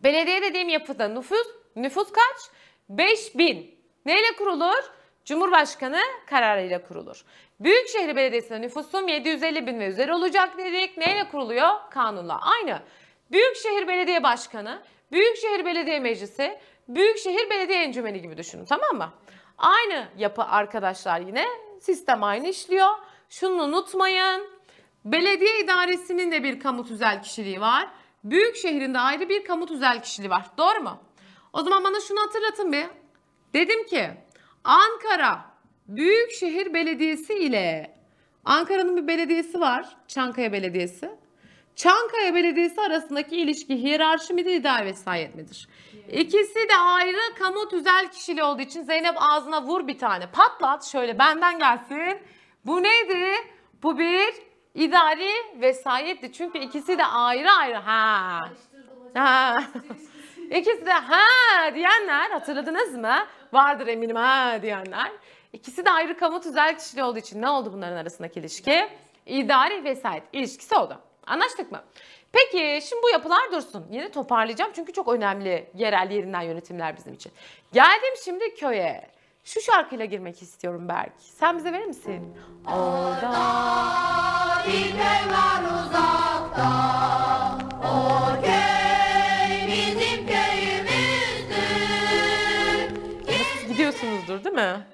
Belediye 0.02 0.42
dediğim 0.42 0.68
yapıda 0.68 1.08
nüfus 1.08 1.63
nüfus 1.76 2.12
kaç? 2.12 2.50
5000. 2.88 3.78
Neyle 4.06 4.36
kurulur? 4.38 4.90
Cumhurbaşkanı 5.24 6.00
kararıyla 6.26 6.82
kurulur. 6.82 7.24
Büyükşehir 7.60 8.16
Belediyesi'nde 8.16 8.60
nüfusun 8.60 9.08
750 9.08 9.66
bin 9.66 9.80
ve 9.80 9.86
üzeri 9.86 10.14
olacak 10.14 10.58
dedik. 10.58 10.96
Neyle 10.96 11.28
kuruluyor? 11.28 11.70
Kanunla. 11.90 12.40
Aynı. 12.40 12.82
Büyükşehir 13.30 13.88
Belediye 13.88 14.22
Başkanı, 14.22 14.82
Büyükşehir 15.12 15.64
Belediye 15.64 16.00
Meclisi, 16.00 16.58
Büyükşehir 16.88 17.50
Belediye 17.50 17.82
Encümeni 17.82 18.22
gibi 18.22 18.36
düşünün 18.36 18.64
tamam 18.64 18.96
mı? 18.96 19.12
Aynı 19.58 20.08
yapı 20.18 20.44
arkadaşlar 20.44 21.20
yine. 21.20 21.46
Sistem 21.80 22.22
aynı 22.22 22.48
işliyor. 22.48 22.88
Şunu 23.28 23.62
unutmayın. 23.62 24.48
Belediye 25.04 25.60
idaresinin 25.60 26.32
de 26.32 26.42
bir 26.42 26.60
kamu 26.60 26.86
tüzel 26.86 27.22
kişiliği 27.22 27.60
var. 27.60 27.88
Büyükşehir'in 28.24 28.94
de 28.94 28.98
ayrı 28.98 29.28
bir 29.28 29.44
kamu 29.44 29.66
tüzel 29.66 30.02
kişiliği 30.02 30.30
var. 30.30 30.46
Doğru 30.58 30.80
mu? 30.80 30.98
O 31.54 31.62
zaman 31.62 31.84
bana 31.84 32.00
şunu 32.00 32.20
hatırlatın 32.20 32.72
bir. 32.72 32.86
Dedim 33.54 33.86
ki 33.86 34.10
Ankara 34.64 35.44
Büyükşehir 35.88 36.74
Belediyesi 36.74 37.34
ile 37.34 37.96
Ankara'nın 38.44 38.96
bir 38.96 39.08
belediyesi 39.08 39.60
var. 39.60 39.96
Çankaya 40.08 40.52
Belediyesi. 40.52 41.10
Çankaya 41.76 42.34
Belediyesi 42.34 42.80
arasındaki 42.80 43.36
ilişki 43.36 43.82
hiyerarşi 43.82 44.34
midir, 44.34 44.52
idare 44.52 44.86
vesayet 44.86 45.34
midir? 45.34 45.68
İkisi 46.12 46.68
de 46.68 46.76
ayrı 46.76 47.34
kamu 47.38 47.68
tüzel 47.68 48.10
kişiliği 48.10 48.44
olduğu 48.44 48.62
için 48.62 48.82
Zeynep 48.82 49.14
ağzına 49.18 49.62
vur 49.62 49.86
bir 49.86 49.98
tane. 49.98 50.30
Patlat 50.30 50.84
şöyle 50.84 51.18
benden 51.18 51.58
gelsin. 51.58 52.18
Bu 52.66 52.82
neydi? 52.82 53.32
Bu 53.82 53.98
bir 53.98 54.34
idari 54.74 55.30
vesayetti. 55.60 56.32
Çünkü 56.32 56.58
ikisi 56.58 56.98
de 56.98 57.04
ayrı 57.04 57.50
ayrı. 57.50 57.76
Ha. 57.76 58.40
Ha. 59.14 59.64
İkisi 60.50 60.86
de 60.86 60.92
ha 60.92 61.74
diyenler 61.74 62.30
hatırladınız 62.30 62.94
mı? 62.94 63.26
Vardır 63.52 63.86
eminim 63.86 64.16
ha 64.16 64.62
diyenler. 64.62 65.12
İkisi 65.52 65.84
de 65.84 65.90
ayrı 65.90 66.16
kamu 66.16 66.40
tüzel 66.40 66.78
kişiliği 66.78 67.04
olduğu 67.04 67.18
için 67.18 67.42
ne 67.42 67.48
oldu 67.48 67.72
bunların 67.72 67.96
arasındaki 67.96 68.40
ilişki? 68.40 68.88
İdari 69.26 69.84
vesayet 69.84 70.22
ilişkisi 70.32 70.74
oldu. 70.74 70.98
Anlaştık 71.26 71.72
mı? 71.72 71.82
Peki 72.32 72.86
şimdi 72.88 73.02
bu 73.02 73.10
yapılar 73.10 73.52
dursun. 73.52 73.86
Yine 73.90 74.10
toparlayacağım 74.10 74.72
çünkü 74.74 74.92
çok 74.92 75.08
önemli 75.08 75.70
yerel 75.74 76.10
yerinden 76.10 76.42
yönetimler 76.42 76.96
bizim 76.96 77.14
için. 77.14 77.32
Geldim 77.72 78.14
şimdi 78.24 78.54
köye. 78.54 79.10
Şu 79.44 79.60
şarkıyla 79.60 80.04
girmek 80.04 80.42
istiyorum 80.42 80.88
Berk. 80.88 81.12
Sen 81.18 81.58
bize 81.58 81.72
verir 81.72 81.86
misin? 81.86 82.36
Orada 82.66 83.32
bir 84.66 84.94
var 85.30 85.62
uzakta. 85.62 86.68
O 87.84 88.42
köy 88.42 88.83
değil 94.44 94.54
mi? 94.54 94.86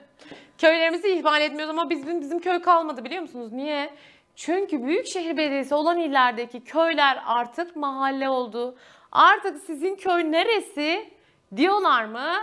Köylerimizi 0.59 1.09
ihmal 1.09 1.43
etmiyoruz 1.43 1.71
ama 1.71 1.91
bizim, 1.91 2.21
bizim 2.21 2.41
köy 2.41 2.61
kalmadı 2.61 3.05
biliyor 3.05 3.23
musunuz? 3.23 3.53
Niye? 3.53 3.95
Çünkü 4.37 4.85
büyükşehir 4.85 5.37
belediyesi 5.37 5.75
olan 5.75 5.99
illerdeki 5.99 6.65
köyler 6.65 7.23
artık 7.27 7.77
mahalle 7.77 8.29
oldu. 8.29 8.77
Artık 9.13 9.65
sizin 9.65 9.97
köy 9.97 10.33
neresi 10.33 11.13
diyorlar 11.57 12.05
mı? 12.05 12.35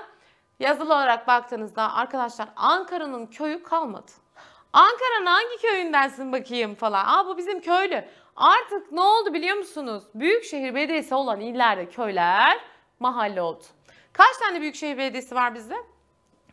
Yazılı 0.59 0.93
olarak 0.93 1.27
baktığınızda 1.27 1.93
arkadaşlar 1.93 2.49
Ankara'nın 2.55 3.25
köyü 3.25 3.63
kalmadı. 3.63 4.11
Ankara'nın 4.73 5.25
hangi 5.25 5.57
köyündensin 5.61 6.31
bakayım 6.31 6.75
falan. 6.75 7.05
Aa 7.05 7.27
bu 7.27 7.37
bizim 7.37 7.61
köylü. 7.61 8.05
Artık 8.35 8.91
ne 8.91 9.01
oldu 9.01 9.33
biliyor 9.33 9.57
musunuz? 9.57 10.03
Büyükşehir 10.15 10.75
belediyesi 10.75 11.15
olan 11.15 11.39
illerde 11.39 11.89
köyler 11.89 12.59
mahalle 12.99 13.41
oldu. 13.41 13.63
Kaç 14.13 14.37
tane 14.37 14.61
büyükşehir 14.61 14.97
belediyesi 14.97 15.35
var 15.35 15.55
bizde? 15.55 15.75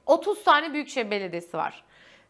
30 0.06 0.44
tane 0.44 0.73
büyükşehir 0.73 1.11
belediyesi 1.11 1.56
var. 1.56 1.84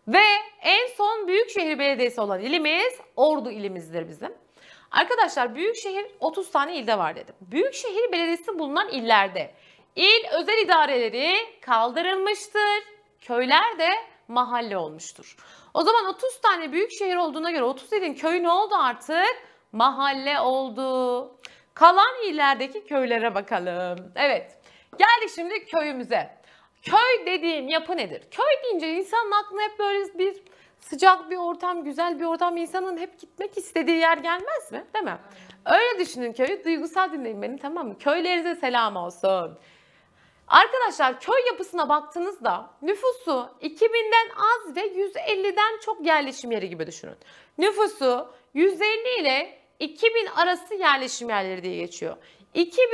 Ve 0.09 0.25
en 0.63 0.87
son 0.97 1.29
büyükşehir 1.29 1.79
belediyesi 1.79 2.21
olan 2.21 2.41
ilimiz 2.41 2.95
Ordu 3.17 3.51
ilimizdir 3.51 4.09
bizim. 4.09 4.33
Arkadaşlar 4.91 5.55
büyükşehir 5.55 6.07
30 6.21 6.51
tane 6.51 6.77
ilde 6.77 6.99
var 6.99 7.17
dedim. 7.17 7.35
Büyükşehir 7.41 8.13
belediyesi 8.13 8.59
bulunan 8.59 8.89
illerde 8.89 9.55
il 9.97 10.29
özel 10.33 10.59
idareleri 10.65 11.37
kaldırılmıştır. 11.61 12.83
Köyler 13.21 13.79
de 13.79 13.89
mahalle 14.29 14.77
olmuştur. 14.77 15.37
O 15.75 15.83
zaman 15.83 16.07
30 16.07 16.41
tane 16.41 16.73
büyük 16.73 16.93
şehir 16.93 17.17
olduğuna 17.17 17.51
göre 17.51 17.63
30 17.63 17.93
ilin 17.93 18.15
köyü 18.15 18.43
ne 18.43 18.51
oldu 18.51 18.75
artık? 18.75 19.43
Mahalle 19.73 20.41
oldu. 20.41 21.31
Kalan 21.75 22.25
illerdeki 22.25 22.85
köylere 22.85 23.35
bakalım. 23.35 24.13
Evet. 24.17 24.59
Geldik 24.99 25.35
şimdi 25.35 25.65
köyümüze. 25.65 26.44
Köy 26.85 27.27
dediğin 27.27 27.69
yapı 27.69 27.97
nedir? 27.97 28.23
Köy 28.31 28.63
deyince 28.65 28.93
insanın 28.93 29.31
aklına 29.31 29.63
hep 29.63 29.79
böyle 29.79 30.19
bir 30.19 30.43
sıcak 30.81 31.31
bir 31.31 31.37
ortam, 31.37 31.85
güzel 31.85 32.21
bir 32.21 32.25
ortam, 32.25 32.57
insanın 32.57 32.97
hep 32.97 33.21
gitmek 33.21 33.59
istediği 33.59 33.99
yer 33.99 34.19
gelmez 34.19 34.73
mi? 34.73 34.85
Değil 34.95 35.05
mi? 35.05 35.19
Öyle 35.67 35.99
düşünün 35.99 36.33
köyü. 36.33 36.65
Duygusal 36.65 37.13
dinleyin 37.13 37.43
beni 37.43 37.59
tamam 37.59 37.89
mı? 37.89 37.99
Köylerinize 37.99 38.55
selam 38.55 38.97
olsun. 38.97 39.59
Arkadaşlar 40.49 41.21
köy 41.21 41.47
yapısına 41.47 41.89
baktığınızda 41.89 42.71
nüfusu 42.83 43.51
2000'den 43.63 44.29
az 44.37 44.77
ve 44.77 44.81
150'den 44.81 45.81
çok 45.81 46.07
yerleşim 46.07 46.51
yeri 46.51 46.69
gibi 46.69 46.87
düşünün. 46.87 47.17
Nüfusu 47.59 48.35
150 48.55 49.21
ile 49.21 49.59
2000 49.79 50.27
arası 50.27 50.75
yerleşim 50.75 51.29
yerleri 51.29 51.63
diye 51.63 51.77
geçiyor. 51.77 52.17
2000 52.55 52.89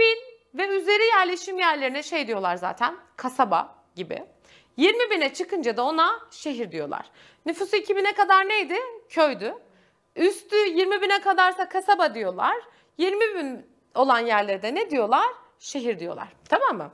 ve 0.55 0.67
üzeri 0.69 1.05
yerleşim 1.05 1.59
yerlerine 1.59 2.03
şey 2.03 2.27
diyorlar 2.27 2.57
zaten 2.57 2.97
kasaba 3.17 3.80
gibi. 3.97 4.25
20 4.77 5.11
bine 5.11 5.35
çıkınca 5.35 5.77
da 5.77 5.85
ona 5.85 6.21
şehir 6.31 6.73
diyorlar. 6.73 7.07
Nüfusu 7.47 7.77
2000'e 7.77 8.13
kadar 8.13 8.49
neydi? 8.49 8.77
Köydü. 9.09 9.55
Üstü 10.17 10.57
20 10.57 11.03
bine 11.03 11.21
kadarsa 11.21 11.69
kasaba 11.69 12.15
diyorlar. 12.15 12.57
20 12.99 13.35
bin 13.35 13.67
olan 13.95 14.19
yerlere 14.19 14.63
de 14.63 14.75
ne 14.75 14.91
diyorlar? 14.91 15.27
Şehir 15.59 15.99
diyorlar. 15.99 16.29
Tamam 16.49 16.77
mı? 16.77 16.91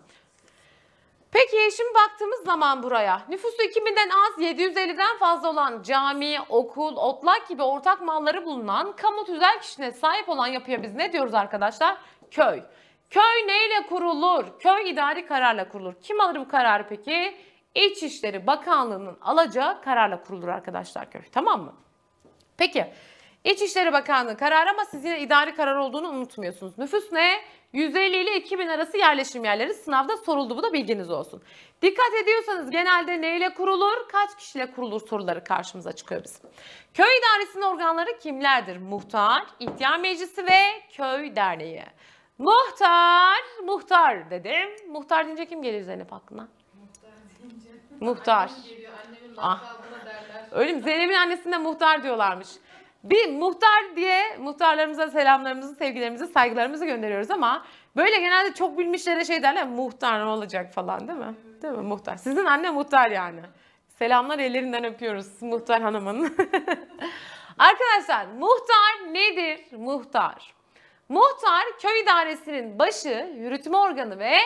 Peki 1.33 1.77
şimdi 1.77 1.95
baktığımız 1.95 2.45
zaman 2.45 2.83
buraya 2.83 3.23
nüfusu 3.29 3.63
2000'den 3.63 4.09
az 4.09 4.43
750'den 4.43 5.19
fazla 5.19 5.51
olan 5.51 5.83
cami, 5.83 6.39
okul, 6.49 6.97
otlak 6.97 7.49
gibi 7.49 7.63
ortak 7.63 8.01
malları 8.01 8.45
bulunan 8.45 8.97
kamu 8.97 9.25
tüzel 9.25 9.61
kişiliğine 9.61 9.95
sahip 9.95 10.29
olan 10.29 10.47
yapıya 10.47 10.83
biz 10.83 10.95
ne 10.95 11.13
diyoruz 11.13 11.35
arkadaşlar? 11.35 11.97
Köy. 12.31 12.63
Köy 13.11 13.47
neyle 13.47 13.87
kurulur? 13.89 14.59
Köy 14.59 14.91
idari 14.91 15.27
kararla 15.27 15.69
kurulur. 15.69 15.95
Kim 16.03 16.21
alır 16.21 16.41
bu 16.41 16.49
kararı 16.49 16.87
peki? 16.89 17.37
İçişleri 17.75 18.47
Bakanlığı'nın 18.47 19.19
alacağı 19.21 19.83
kararla 19.83 20.23
kurulur 20.23 20.49
arkadaşlar 20.49 21.11
köy. 21.11 21.23
Tamam 21.33 21.63
mı? 21.63 21.75
Peki 22.57 22.93
İçişleri 23.47 23.93
Bakanlığı 23.93 24.37
kararı 24.37 24.71
ama 24.71 24.85
siz 24.85 25.05
yine 25.05 25.21
idari 25.21 25.55
karar 25.55 25.77
olduğunu 25.77 26.09
unutmuyorsunuz. 26.09 26.79
Nüfus 26.79 27.13
ne? 27.13 27.41
150 27.73 28.17
ile 28.17 28.37
2000 28.37 28.69
arası 28.69 28.99
yerleşim 28.99 29.45
yerleri 29.45 29.75
sınavda 29.75 30.17
soruldu. 30.17 30.57
Bu 30.57 30.63
da 30.63 30.73
bilginiz 30.73 31.11
olsun. 31.11 31.43
Dikkat 31.83 32.15
ediyorsanız 32.23 32.71
genelde 32.71 33.21
neyle 33.21 33.55
kurulur, 33.55 34.09
kaç 34.13 34.37
kişiyle 34.37 34.71
kurulur 34.71 35.01
soruları 35.09 35.45
karşımıza 35.45 35.93
çıkıyor 35.93 36.25
bizim. 36.25 36.51
Köy 36.95 37.19
idaresinin 37.19 37.63
organları 37.63 38.19
kimlerdir? 38.19 38.77
Muhtar, 38.77 39.43
ihtiyar 39.61 39.99
meclisi 39.99 40.47
ve 40.47 40.61
köy 40.97 41.37
derneği. 41.37 41.85
Muhtar, 42.39 43.43
muhtar 43.65 44.31
dedim. 44.31 44.69
Muhtar 44.89 45.27
deyince 45.27 45.47
kim 45.47 45.63
gelir 45.63 45.83
Zeynep 45.83 46.13
aklına? 46.13 46.49
Muhtar. 48.01 48.51
Ah. 49.37 49.77
Öyle 50.53 50.73
mi? 50.73 50.83
Zeynep'in 50.83 51.15
annesine 51.15 51.59
muhtar 51.59 52.03
diyorlarmış. 52.03 52.49
Bir 53.05 53.33
muhtar 53.33 53.97
diye 53.97 54.37
muhtarlarımıza 54.39 55.09
selamlarımızı, 55.09 55.75
sevgilerimizi, 55.75 56.27
saygılarımızı 56.27 56.87
gönderiyoruz 56.87 57.31
ama 57.31 57.65
böyle 57.97 58.17
genelde 58.21 58.55
çok 58.55 58.79
bilmişlere 58.79 59.25
şey 59.25 59.43
derler 59.43 59.67
muhtar 59.69 60.21
ne 60.21 60.25
olacak 60.25 60.75
falan 60.75 61.09
değil 61.09 61.19
mi? 61.19 61.35
Değil 61.63 61.75
mi 61.75 61.83
muhtar? 61.83 62.17
Sizin 62.17 62.45
anne 62.45 62.71
muhtar 62.71 63.11
yani. 63.11 63.41
Selamlar 63.99 64.39
ellerinden 64.39 64.85
öpüyoruz 64.85 65.43
muhtar 65.43 65.83
hanımın. 65.83 66.23
Arkadaşlar 67.59 68.27
muhtar 68.39 69.15
nedir? 69.15 69.73
Muhtar. 69.73 70.56
Muhtar 71.09 71.65
köy 71.83 72.01
idaresinin 72.01 72.79
başı, 72.79 73.35
yürütme 73.37 73.77
organı 73.77 74.19
ve 74.19 74.37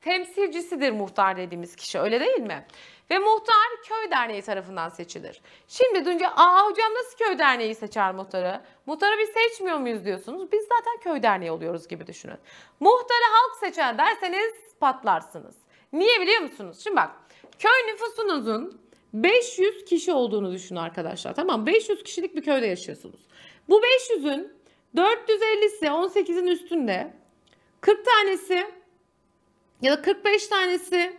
temsilcisidir 0.00 0.90
muhtar 0.90 1.36
dediğimiz 1.36 1.76
kişi 1.76 1.98
öyle 1.98 2.20
değil 2.20 2.40
mi? 2.40 2.66
Ve 3.10 3.18
muhtar 3.18 3.82
köy 3.88 4.10
derneği 4.10 4.42
tarafından 4.42 4.88
seçilir. 4.88 5.40
Şimdi 5.68 6.04
dünce 6.04 6.28
aa 6.28 6.66
hocam 6.66 6.94
nasıl 6.94 7.18
köy 7.18 7.38
derneği 7.38 7.74
seçer 7.74 8.14
muhtarı? 8.14 8.60
Muhtarı 8.86 9.18
biz 9.18 9.28
seçmiyor 9.28 9.78
muyuz 9.78 10.04
diyorsunuz. 10.04 10.52
Biz 10.52 10.62
zaten 10.62 11.00
köy 11.00 11.22
derneği 11.22 11.50
oluyoruz 11.50 11.88
gibi 11.88 12.06
düşünün. 12.06 12.38
Muhtarı 12.80 13.24
halk 13.32 13.56
seçer 13.60 13.98
derseniz 13.98 14.52
patlarsınız. 14.80 15.54
Niye 15.92 16.20
biliyor 16.20 16.40
musunuz? 16.40 16.80
Şimdi 16.84 16.96
bak 16.96 17.10
köy 17.58 17.92
nüfusunuzun 17.92 18.80
500 19.12 19.84
kişi 19.84 20.12
olduğunu 20.12 20.52
düşünün 20.52 20.78
arkadaşlar. 20.78 21.34
Tamam 21.34 21.66
500 21.66 22.02
kişilik 22.02 22.36
bir 22.36 22.42
köyde 22.42 22.66
yaşıyorsunuz. 22.66 23.20
Bu 23.68 23.80
500'ün 23.80 24.55
450'si 24.96 25.86
18'in 25.86 26.46
üstünde 26.46 27.12
40 27.80 28.04
tanesi 28.04 28.66
ya 29.82 29.92
da 29.92 30.02
45 30.02 30.48
tanesi 30.48 31.16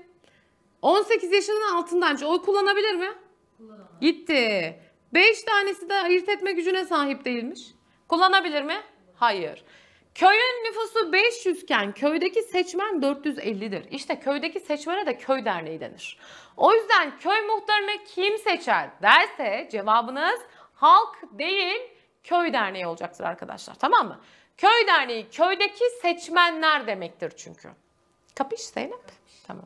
18 0.81 1.31
yaşının 1.31 1.75
altından 1.75 2.17
oy 2.23 2.41
kullanabilir 2.41 2.95
mi? 2.95 3.09
Kullanamaz. 3.57 3.99
Gitti. 4.01 4.79
5 5.13 5.43
tanesi 5.43 5.89
de 5.89 5.93
ayırt 5.93 6.29
etme 6.29 6.51
gücüne 6.51 6.85
sahip 6.85 7.25
değilmiş. 7.25 7.61
Kullanabilir 8.07 8.61
mi? 8.61 8.81
Hayır. 9.15 9.63
Köyün 10.15 10.63
nüfusu 10.63 11.13
500 11.13 11.63
iken 11.63 11.91
köydeki 11.93 12.41
seçmen 12.41 13.01
450'dir. 13.01 13.91
İşte 13.91 14.19
köydeki 14.19 14.59
seçmene 14.59 15.05
de 15.05 15.17
köy 15.17 15.45
derneği 15.45 15.79
denir. 15.79 16.19
O 16.57 16.73
yüzden 16.73 17.17
köy 17.19 17.41
muhtarını 17.41 18.03
kim 18.15 18.37
seçer 18.37 18.89
derse 19.01 19.69
cevabınız 19.71 20.39
halk 20.73 21.17
değil 21.31 21.96
köy 22.23 22.53
derneği 22.53 22.87
olacaktır 22.87 23.23
arkadaşlar. 23.23 23.75
Tamam 23.75 24.07
mı? 24.07 24.19
Köy 24.57 24.87
derneği 24.87 25.29
köydeki 25.29 25.83
seçmenler 26.01 26.87
demektir 26.87 27.31
çünkü. 27.37 27.69
Kapış 28.35 28.61
Zeynep? 28.61 29.01
Tamam. 29.47 29.65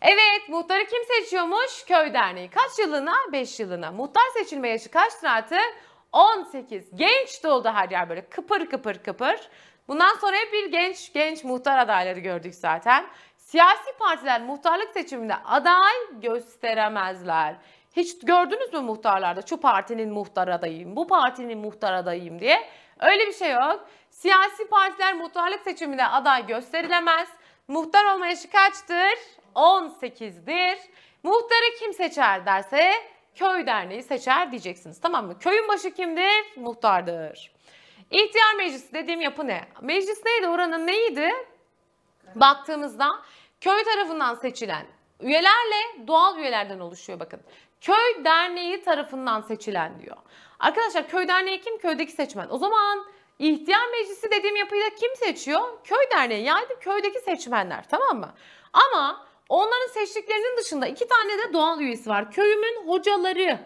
Evet 0.00 0.48
muhtarı 0.48 0.86
kim 0.86 1.04
seçiyormuş? 1.04 1.84
Köy 1.86 2.14
derneği. 2.14 2.50
Kaç 2.50 2.78
yılına? 2.78 3.14
5 3.32 3.60
yılına. 3.60 3.90
Muhtar 3.90 4.28
seçilme 4.34 4.68
yaşı 4.68 4.90
kaçtır 4.90 5.26
artık? 5.26 5.74
18. 6.12 6.96
Genç 6.96 7.44
doldu 7.44 7.68
her 7.68 7.90
yer 7.90 8.08
böyle 8.08 8.28
kıpır 8.28 8.66
kıpır 8.66 8.94
kıpır. 8.94 9.48
Bundan 9.88 10.14
sonra 10.14 10.36
hep 10.36 10.52
bir 10.52 10.70
genç 10.72 11.12
genç 11.12 11.44
muhtar 11.44 11.78
adayları 11.78 12.20
gördük 12.20 12.54
zaten. 12.54 13.06
Siyasi 13.36 13.92
partiler 13.98 14.42
muhtarlık 14.42 14.90
seçiminde 14.92 15.36
aday 15.36 15.94
gösteremezler. 16.12 17.56
Hiç 17.96 18.18
gördünüz 18.22 18.72
mü 18.72 18.80
muhtarlarda 18.80 19.42
şu 19.42 19.60
partinin 19.60 20.12
muhtar 20.12 20.48
adayıyım, 20.48 20.96
bu 20.96 21.06
partinin 21.06 21.58
muhtar 21.58 21.92
adayıyım 21.92 22.40
diye? 22.40 22.68
Öyle 23.00 23.26
bir 23.26 23.32
şey 23.32 23.50
yok. 23.50 23.88
Siyasi 24.10 24.68
partiler 24.68 25.14
muhtarlık 25.14 25.60
seçiminde 25.60 26.06
aday 26.06 26.46
gösterilemez. 26.46 27.28
Muhtar 27.68 28.14
olma 28.14 28.26
yaşı 28.26 28.50
kaçtır? 28.50 29.18
18'dir. 29.54 30.78
Muhtarı 31.22 31.74
kim 31.78 31.92
seçer 31.92 32.46
derse 32.46 32.92
köy 33.34 33.66
derneği 33.66 34.02
seçer 34.02 34.50
diyeceksiniz. 34.50 35.00
Tamam 35.00 35.26
mı? 35.26 35.38
Köyün 35.38 35.68
başı 35.68 35.94
kimdir? 35.94 36.56
Muhtardır. 36.56 37.52
İhtiyar 38.10 38.54
meclisi 38.56 38.94
dediğim 38.94 39.20
yapı 39.20 39.46
ne? 39.46 39.68
Meclis 39.80 40.24
neydi? 40.24 40.48
Oranın 40.48 40.86
neydi? 40.86 41.30
Baktığımızda 42.34 43.08
köy 43.60 43.84
tarafından 43.84 44.34
seçilen 44.34 44.86
üyelerle 45.20 46.06
doğal 46.06 46.38
üyelerden 46.38 46.80
oluşuyor 46.80 47.20
bakın. 47.20 47.40
Köy 47.80 48.24
derneği 48.24 48.82
tarafından 48.82 49.40
seçilen 49.40 50.00
diyor. 50.00 50.16
Arkadaşlar 50.58 51.08
köy 51.08 51.28
derneği 51.28 51.60
kim? 51.60 51.78
Köydeki 51.78 52.12
seçmen. 52.12 52.46
O 52.50 52.58
zaman 52.58 53.06
ihtiyar 53.38 53.88
meclisi 53.90 54.30
dediğim 54.30 54.56
yapıyı 54.56 54.84
da 54.84 54.94
kim 54.94 55.16
seçiyor? 55.16 55.60
Köy 55.84 56.10
derneği 56.12 56.44
yani 56.44 56.66
köydeki 56.80 57.18
seçmenler 57.18 57.84
tamam 57.88 58.18
mı? 58.18 58.34
Ama 58.72 59.30
Onların 59.50 59.86
seçtiklerinin 59.92 60.56
dışında 60.56 60.86
iki 60.86 61.08
tane 61.08 61.38
de 61.38 61.52
doğal 61.52 61.80
üyesi 61.80 62.10
var. 62.10 62.32
Köyümün 62.32 62.86
hocaları. 62.86 63.58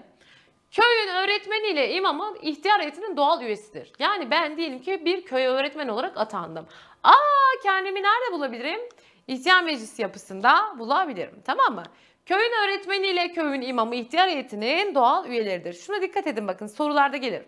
Köyün 0.70 1.08
öğretmeniyle 1.08 1.92
imamı 1.92 2.34
ihtiyar 2.42 2.80
heyetinin 2.80 3.16
doğal 3.16 3.42
üyesidir. 3.42 3.92
Yani 3.98 4.30
ben 4.30 4.56
diyelim 4.56 4.82
ki 4.82 5.04
bir 5.04 5.24
köy 5.24 5.46
öğretmen 5.46 5.88
olarak 5.88 6.18
atandım. 6.18 6.66
Aa 7.02 7.12
kendimi 7.62 8.02
nerede 8.02 8.32
bulabilirim? 8.32 8.80
İhtiyar 9.26 9.62
meclisi 9.62 10.02
yapısında 10.02 10.74
bulabilirim. 10.78 11.42
Tamam 11.44 11.74
mı? 11.74 11.82
Köyün 12.26 12.52
öğretmeniyle 12.64 13.32
köyün 13.32 13.60
imamı 13.60 13.94
ihtiyar 13.94 14.30
heyetinin 14.30 14.94
doğal 14.94 15.26
üyeleridir. 15.28 15.72
Şuna 15.72 16.02
dikkat 16.02 16.26
edin 16.26 16.48
bakın 16.48 16.66
sorularda 16.66 17.16
gelir. 17.16 17.42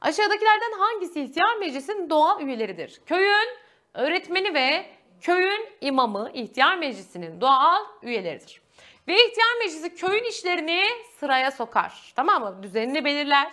Aşağıdakilerden 0.00 0.72
hangisi 0.78 1.20
ihtiyar 1.20 1.56
meclisinin 1.56 2.10
doğal 2.10 2.40
üyeleridir? 2.40 3.00
Köyün 3.06 3.48
öğretmeni 3.94 4.54
ve 4.54 4.86
köyün 5.20 5.68
imamı 5.80 6.30
ihtiyar 6.34 6.78
meclisinin 6.78 7.40
doğal 7.40 7.84
üyeleridir. 8.02 8.62
Ve 9.08 9.14
ihtiyar 9.14 9.58
meclisi 9.58 9.94
köyün 9.94 10.24
işlerini 10.24 10.82
sıraya 11.20 11.50
sokar. 11.50 12.12
Tamam 12.16 12.42
mı? 12.42 12.62
Düzenini 12.62 13.04
belirler. 13.04 13.50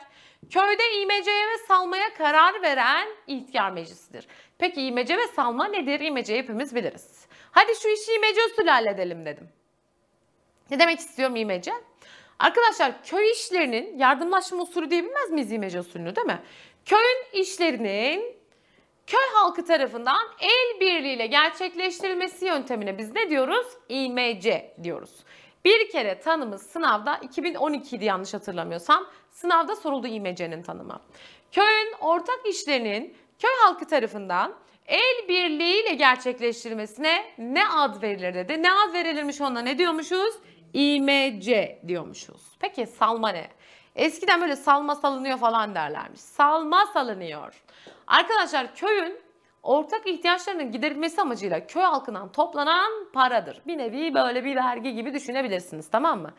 Köyde 0.50 1.02
imeceye 1.02 1.48
ve 1.48 1.58
salmaya 1.68 2.13
karar 2.13 2.62
veren 2.62 3.08
ihtiyar 3.28 3.72
meclisidir. 3.72 4.28
Peki 4.58 4.82
imece 4.82 5.18
ve 5.18 5.28
salma 5.28 5.68
nedir? 5.68 6.00
İmece 6.00 6.38
hepimiz 6.38 6.76
biliriz. 6.76 7.28
Hadi 7.52 7.76
şu 7.82 7.90
işi 7.90 8.13
imece 8.13 8.42
usulü 8.46 8.70
halledelim 8.70 9.26
dedim. 9.26 9.50
Ne 10.71 10.80
demek 10.80 10.99
istiyorum 10.99 11.36
imece? 11.36 11.71
Arkadaşlar 12.39 13.03
köy 13.03 13.32
işlerinin 13.32 13.97
yardımlaşma 13.97 14.63
usulü 14.63 14.89
diyebilmez 14.89 15.32
miyiz 15.32 15.51
imece 15.51 15.80
usulünü 15.80 16.15
değil 16.15 16.27
mi? 16.27 16.41
Köyün 16.86 17.41
işlerinin 17.41 18.38
köy 19.08 19.19
halkı 19.34 19.65
tarafından 19.65 20.27
el 20.39 20.80
birliğiyle 20.80 21.27
gerçekleştirilmesi 21.27 22.45
yöntemine 22.45 22.97
biz 22.97 23.15
ne 23.15 23.30
diyoruz? 23.30 23.67
İMC 23.89 24.75
diyoruz. 24.84 25.12
Bir 25.65 25.91
kere 25.91 26.19
tanımı 26.19 26.60
sınavda 26.60 27.15
2012'ydi 27.15 28.03
yanlış 28.03 28.34
hatırlamıyorsam. 28.34 29.08
Sınavda 29.32 29.75
soruldu 29.75 30.08
İMC'nin 30.08 30.63
tanımı. 30.63 30.99
Köyün 31.51 31.93
ortak 31.99 32.45
işlerinin 32.45 33.15
köy 33.39 33.51
halkı 33.63 33.86
tarafından 33.86 34.56
el 34.88 35.27
birliğiyle 35.27 35.93
gerçekleştirilmesine 35.93 37.25
ne 37.38 37.67
ad 37.67 38.01
verilir 38.01 38.34
dedi. 38.34 38.63
Ne 38.63 38.71
ad 38.71 38.93
verilirmiş 38.93 39.41
ona 39.41 39.60
ne 39.60 39.77
diyormuşuz? 39.77 40.36
İMC 40.78 41.80
diyormuşuz. 41.88 42.42
Peki 42.60 42.86
salma 42.86 43.30
ne? 43.30 43.48
Eskiden 43.96 44.42
böyle 44.42 44.56
salma 44.56 44.96
salınıyor 44.96 45.38
falan 45.38 45.76
derlermiş. 45.76 46.22
Salma 46.22 46.86
salınıyor. 46.86 47.63
Arkadaşlar 48.08 48.76
köyün 48.76 49.20
ortak 49.63 50.08
ihtiyaçlarının 50.08 50.72
giderilmesi 50.72 51.22
amacıyla 51.22 51.68
köy 51.68 51.84
halkından 51.84 52.32
toplanan 52.32 52.92
paradır. 53.13 53.62
Bir 53.68 53.78
nevi 53.78 54.13
böyle 54.13 54.44
bir 54.44 54.56
vergi 54.56 54.96
gibi 54.96 55.13
düşünebilirsiniz 55.13 55.90
tamam 55.90 56.22
mı? 56.22 56.34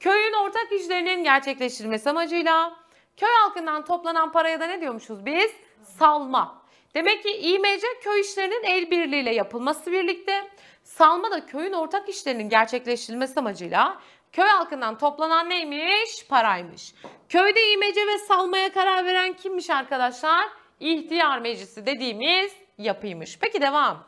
Köyün 0.00 0.32
ortak 0.32 0.72
işlerinin 0.72 1.24
gerçekleştirilmesi 1.24 2.10
amacıyla 2.10 2.76
köy 3.16 3.30
halkından 3.42 3.84
toplanan 3.84 4.32
paraya 4.32 4.60
da 4.60 4.66
ne 4.66 4.80
diyormuşuz 4.80 5.26
biz? 5.26 5.52
Salma. 5.82 6.62
Demek 6.94 7.22
ki 7.22 7.30
İMC 7.30 7.86
köy 8.02 8.20
işlerinin 8.20 8.64
el 8.64 8.90
birliğiyle 8.90 9.34
yapılması 9.34 9.92
birlikte 9.92 10.50
salma 10.84 11.30
da 11.30 11.46
köyün 11.46 11.72
ortak 11.72 12.08
işlerinin 12.08 12.48
gerçekleştirilmesi 12.48 13.40
amacıyla 13.40 14.00
köy 14.32 14.46
halkından 14.46 14.98
toplanan 14.98 15.50
neymiş? 15.50 16.26
Paraymış. 16.28 16.94
Köyde 17.28 17.72
İMC 17.72 18.06
ve 18.06 18.18
salmaya 18.18 18.72
karar 18.72 19.04
veren 19.04 19.32
kimmiş 19.32 19.70
arkadaşlar? 19.70 20.48
İhtiyar 20.80 21.38
meclisi 21.38 21.86
dediğimiz 21.86 22.52
yapıymış. 22.78 23.38
Peki 23.40 23.62
devam. 23.62 24.06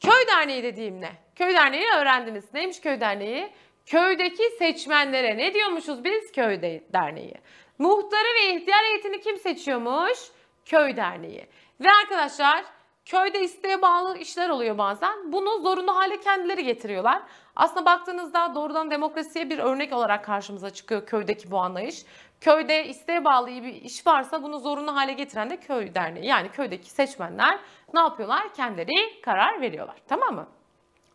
Köy 0.00 0.26
derneği 0.26 0.62
dediğim 0.62 1.00
ne? 1.00 1.12
Köy 1.36 1.54
derneği 1.54 1.86
öğrendiniz. 1.98 2.54
Neymiş 2.54 2.80
köy 2.80 3.00
derneği? 3.00 3.52
Köydeki 3.86 4.42
seçmenlere 4.58 5.36
ne 5.36 5.54
diyormuşuz 5.54 6.04
biz? 6.04 6.32
Köy 6.32 6.62
derneği. 6.92 7.34
Muhtarı 7.78 8.28
ve 8.34 8.54
ihtiyar 8.54 8.84
heyetini 8.84 9.20
kim 9.20 9.36
seçiyormuş? 9.36 10.18
Köy 10.64 10.96
derneği. 10.96 11.46
Ve 11.80 11.88
arkadaşlar 12.02 12.64
köyde 13.10 13.40
isteğe 13.40 13.82
bağlı 13.82 14.18
işler 14.18 14.48
oluyor 14.48 14.78
bazen. 14.78 15.32
Bunu 15.32 15.60
zorunlu 15.60 15.96
hale 15.96 16.20
kendileri 16.20 16.64
getiriyorlar. 16.64 17.22
Aslında 17.56 17.84
baktığınızda 17.86 18.54
doğrudan 18.54 18.90
demokrasiye 18.90 19.50
bir 19.50 19.58
örnek 19.58 19.92
olarak 19.92 20.24
karşımıza 20.24 20.70
çıkıyor 20.70 21.06
köydeki 21.06 21.50
bu 21.50 21.58
anlayış. 21.58 22.04
Köyde 22.40 22.86
isteğe 22.86 23.24
bağlı 23.24 23.46
bir 23.46 23.74
iş 23.74 24.06
varsa 24.06 24.42
bunu 24.42 24.58
zorunlu 24.58 24.96
hale 24.96 25.12
getiren 25.12 25.50
de 25.50 25.56
köy 25.56 25.94
derneği. 25.94 26.26
Yani 26.26 26.48
köydeki 26.48 26.90
seçmenler 26.90 27.58
ne 27.94 28.00
yapıyorlar? 28.00 28.54
Kendileri 28.54 29.20
karar 29.22 29.60
veriyorlar. 29.60 29.96
Tamam 30.08 30.34
mı? 30.34 30.48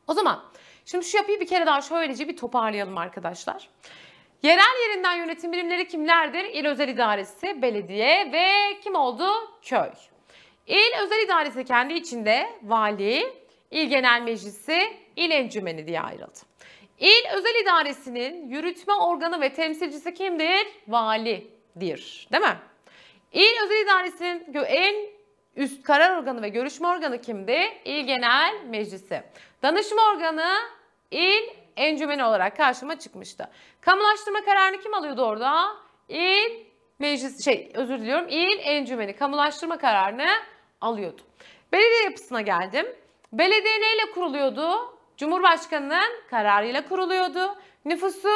O 0.07 0.13
zaman 0.13 0.43
şimdi 0.85 1.05
şu 1.05 1.17
yapıyı 1.17 1.39
bir 1.39 1.47
kere 1.47 1.65
daha 1.65 1.81
şöylece 1.81 2.27
bir 2.27 2.37
toparlayalım 2.37 2.97
arkadaşlar. 2.97 3.69
Yerel 4.43 4.89
yerinden 4.89 5.13
yönetim 5.13 5.51
birimleri 5.51 5.87
kimlerdir? 5.87 6.43
İl 6.43 6.65
Özel 6.65 6.87
İdaresi, 6.87 7.61
belediye 7.61 8.31
ve 8.31 8.79
kim 8.83 8.95
oldu? 8.95 9.27
Köy. 9.61 9.89
İl 10.67 11.03
Özel 11.03 11.25
İdaresi 11.25 11.65
kendi 11.65 11.93
içinde 11.93 12.49
vali, 12.63 13.33
il 13.71 13.89
genel 13.89 14.21
meclisi, 14.21 14.97
il 15.15 15.31
encümeni 15.31 15.87
diye 15.87 16.01
ayrıldı. 16.01 16.39
İl 16.99 17.23
Özel 17.33 17.55
İdaresi'nin 17.63 18.49
yürütme 18.49 18.93
organı 18.93 19.41
ve 19.41 19.53
temsilcisi 19.53 20.13
kimdir? 20.13 20.67
Validir. 20.87 22.27
Değil 22.31 22.43
mi? 22.43 22.57
İl 23.31 23.63
Özel 23.63 23.83
İdaresi'nin 23.83 24.53
en 24.65 24.95
üst 25.55 25.83
karar 25.83 26.17
organı 26.17 26.41
ve 26.41 26.49
görüşme 26.49 26.87
organı 26.87 27.21
kimdi? 27.21 27.59
İl 27.85 28.05
Genel 28.05 28.53
Meclisi. 28.65 29.23
Danışma 29.63 30.01
organı 30.13 30.55
il 31.11 31.43
encümeni 31.75 32.23
olarak 32.23 32.57
karşıma 32.57 32.99
çıkmıştı. 32.99 33.49
Kamulaştırma 33.81 34.45
kararını 34.45 34.81
kim 34.81 34.93
alıyordu 34.93 35.21
orada? 35.21 35.75
İl 36.09 36.65
meclis 36.99 37.45
şey 37.45 37.71
özür 37.73 37.99
diliyorum. 37.99 38.27
İl 38.29 38.59
encümeni 38.59 39.15
kamulaştırma 39.15 39.77
kararını 39.77 40.27
alıyordu. 40.81 41.21
Belediye 41.71 42.03
yapısına 42.03 42.41
geldim. 42.41 42.85
Belediye 43.33 43.81
neyle 43.81 44.11
kuruluyordu? 44.13 44.95
Cumhurbaşkanının 45.17 46.23
kararıyla 46.29 46.87
kuruluyordu. 46.87 47.55
Nüfusu 47.85 48.29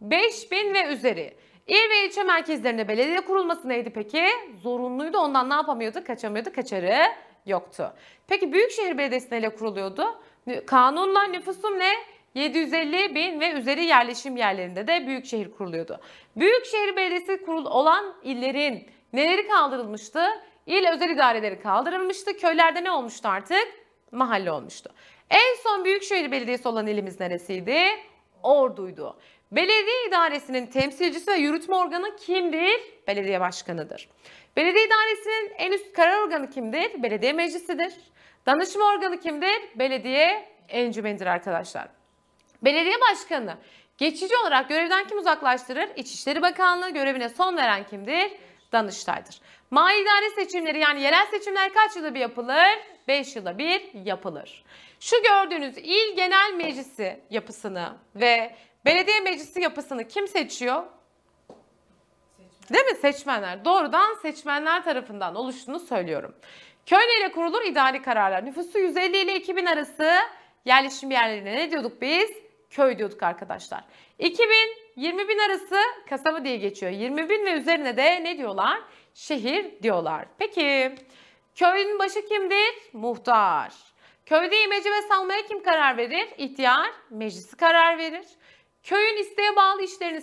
5000 0.00 0.74
ve 0.74 0.86
üzeri. 0.86 1.36
İl 1.66 1.90
ve 1.90 2.06
ilçe 2.06 2.22
merkezlerinde 2.22 2.88
belediye 2.88 3.20
kurulması 3.20 3.68
neydi 3.68 3.90
peki? 3.90 4.24
Zorunluydu. 4.62 5.18
Ondan 5.18 5.50
ne 5.50 5.54
yapamıyordu? 5.54 6.04
Kaçamıyordu. 6.04 6.52
Kaçarı 6.52 7.02
yoktu. 7.46 7.92
Peki 8.28 8.52
Büyükşehir 8.52 8.98
Belediyesi 8.98 9.28
neyle 9.30 9.48
kuruluyordu? 9.48 10.20
Kanunla 10.66 11.24
nüfusum 11.24 11.78
ne? 11.78 11.92
750 12.34 13.14
bin 13.14 13.40
ve 13.40 13.52
üzeri 13.52 13.84
yerleşim 13.84 14.36
yerlerinde 14.36 14.86
de 14.86 15.06
büyükşehir 15.06 15.50
kuruluyordu. 15.50 16.00
Büyükşehir 16.36 16.96
Belediyesi 16.96 17.44
kurul 17.44 17.64
olan 17.66 18.14
illerin 18.22 18.86
neleri 19.12 19.48
kaldırılmıştı? 19.48 20.20
İl 20.66 20.86
özel 20.92 21.10
idareleri 21.10 21.60
kaldırılmıştı. 21.60 22.36
Köylerde 22.36 22.84
ne 22.84 22.90
olmuştu 22.90 23.28
artık? 23.28 23.68
Mahalle 24.12 24.50
olmuştu. 24.50 24.90
En 25.30 25.54
son 25.62 25.84
Büyükşehir 25.84 26.32
Belediyesi 26.32 26.68
olan 26.68 26.86
ilimiz 26.86 27.20
neresiydi? 27.20 27.78
Ordu'ydu. 28.42 29.16
Belediye 29.52 30.08
idaresinin 30.08 30.66
temsilcisi 30.66 31.30
ve 31.30 31.34
yürütme 31.36 31.74
organı 31.74 32.16
kimdir? 32.16 32.80
Belediye 33.06 33.40
başkanıdır. 33.40 34.08
Belediye 34.56 34.86
idaresinin 34.86 35.52
en 35.58 35.72
üst 35.72 35.92
karar 35.92 36.22
organı 36.22 36.50
kimdir? 36.50 37.02
Belediye 37.02 37.32
meclisidir. 37.32 37.94
Danışma 38.46 38.84
organı 38.84 39.20
kimdir? 39.20 39.62
Belediye 39.74 40.48
encümenidir 40.68 41.26
arkadaşlar. 41.26 41.88
Belediye 42.62 42.96
başkanı 43.10 43.56
geçici 43.98 44.36
olarak 44.36 44.68
görevden 44.68 45.06
kim 45.06 45.18
uzaklaştırır? 45.18 45.88
İçişleri 45.96 46.42
Bakanlığı 46.42 46.90
görevine 46.90 47.28
son 47.28 47.56
veren 47.56 47.84
kimdir? 47.86 48.32
Danıştay'dır. 48.72 49.40
Mali 49.70 50.02
idare 50.02 50.30
seçimleri 50.30 50.78
yani 50.78 51.02
yerel 51.02 51.26
seçimler 51.26 51.74
kaç 51.74 51.96
yılda 51.96 52.14
bir 52.14 52.20
yapılır? 52.20 52.78
5 53.08 53.36
yılda 53.36 53.58
bir 53.58 53.94
yapılır. 54.04 54.64
Şu 55.00 55.16
gördüğünüz 55.22 55.78
il 55.78 56.16
genel 56.16 56.54
meclisi 56.56 57.20
yapısını 57.30 57.92
ve 58.14 58.56
belediye 58.84 59.20
meclisi 59.20 59.60
yapısını 59.60 60.08
kim 60.08 60.28
seçiyor? 60.28 60.82
Değil 62.72 62.84
mi? 62.84 62.96
Seçmenler. 62.96 63.64
Doğrudan 63.64 64.14
seçmenler 64.14 64.84
tarafından 64.84 65.34
oluştuğunu 65.34 65.80
söylüyorum. 65.80 66.34
Köy 66.86 67.18
ile 67.20 67.32
kurulur 67.32 67.62
idari 67.64 68.02
kararlar. 68.02 68.44
Nüfusu 68.44 68.78
150 68.78 69.16
ile 69.16 69.36
2000 69.36 69.66
arası 69.66 70.12
yerleşim 70.64 71.10
yerlerine 71.10 71.56
ne 71.56 71.70
diyorduk 71.70 72.02
biz? 72.02 72.30
Köy 72.70 72.98
diyorduk 72.98 73.22
arkadaşlar. 73.22 73.84
2000 74.18 74.85
20 74.96 75.28
bin 75.28 75.38
arası 75.38 75.76
kasaba 76.08 76.44
diye 76.44 76.56
geçiyor. 76.56 76.92
20 76.92 77.28
bin 77.28 77.46
ve 77.46 77.52
üzerine 77.52 77.96
de 77.96 78.24
ne 78.24 78.38
diyorlar? 78.38 78.78
Şehir 79.14 79.82
diyorlar. 79.82 80.26
Peki 80.38 80.94
köyün 81.54 81.98
başı 81.98 82.26
kimdir? 82.28 82.74
Muhtar. 82.92 83.72
Köyde 84.26 84.62
imece 84.62 84.90
ve 84.90 85.02
salmaya 85.08 85.46
kim 85.46 85.62
karar 85.62 85.96
verir? 85.96 86.28
İhtiyar 86.38 86.90
meclisi 87.10 87.56
karar 87.56 87.98
verir. 87.98 88.26
Köyün 88.82 89.16
isteğe 89.16 89.56
bağlı 89.56 89.82
işlerini 89.82 90.22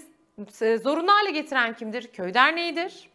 zorunlu 0.77 1.11
hale 1.11 1.31
getiren 1.31 1.73
kimdir? 1.73 2.11
Köy 2.13 2.33
derneğidir. 2.33 3.09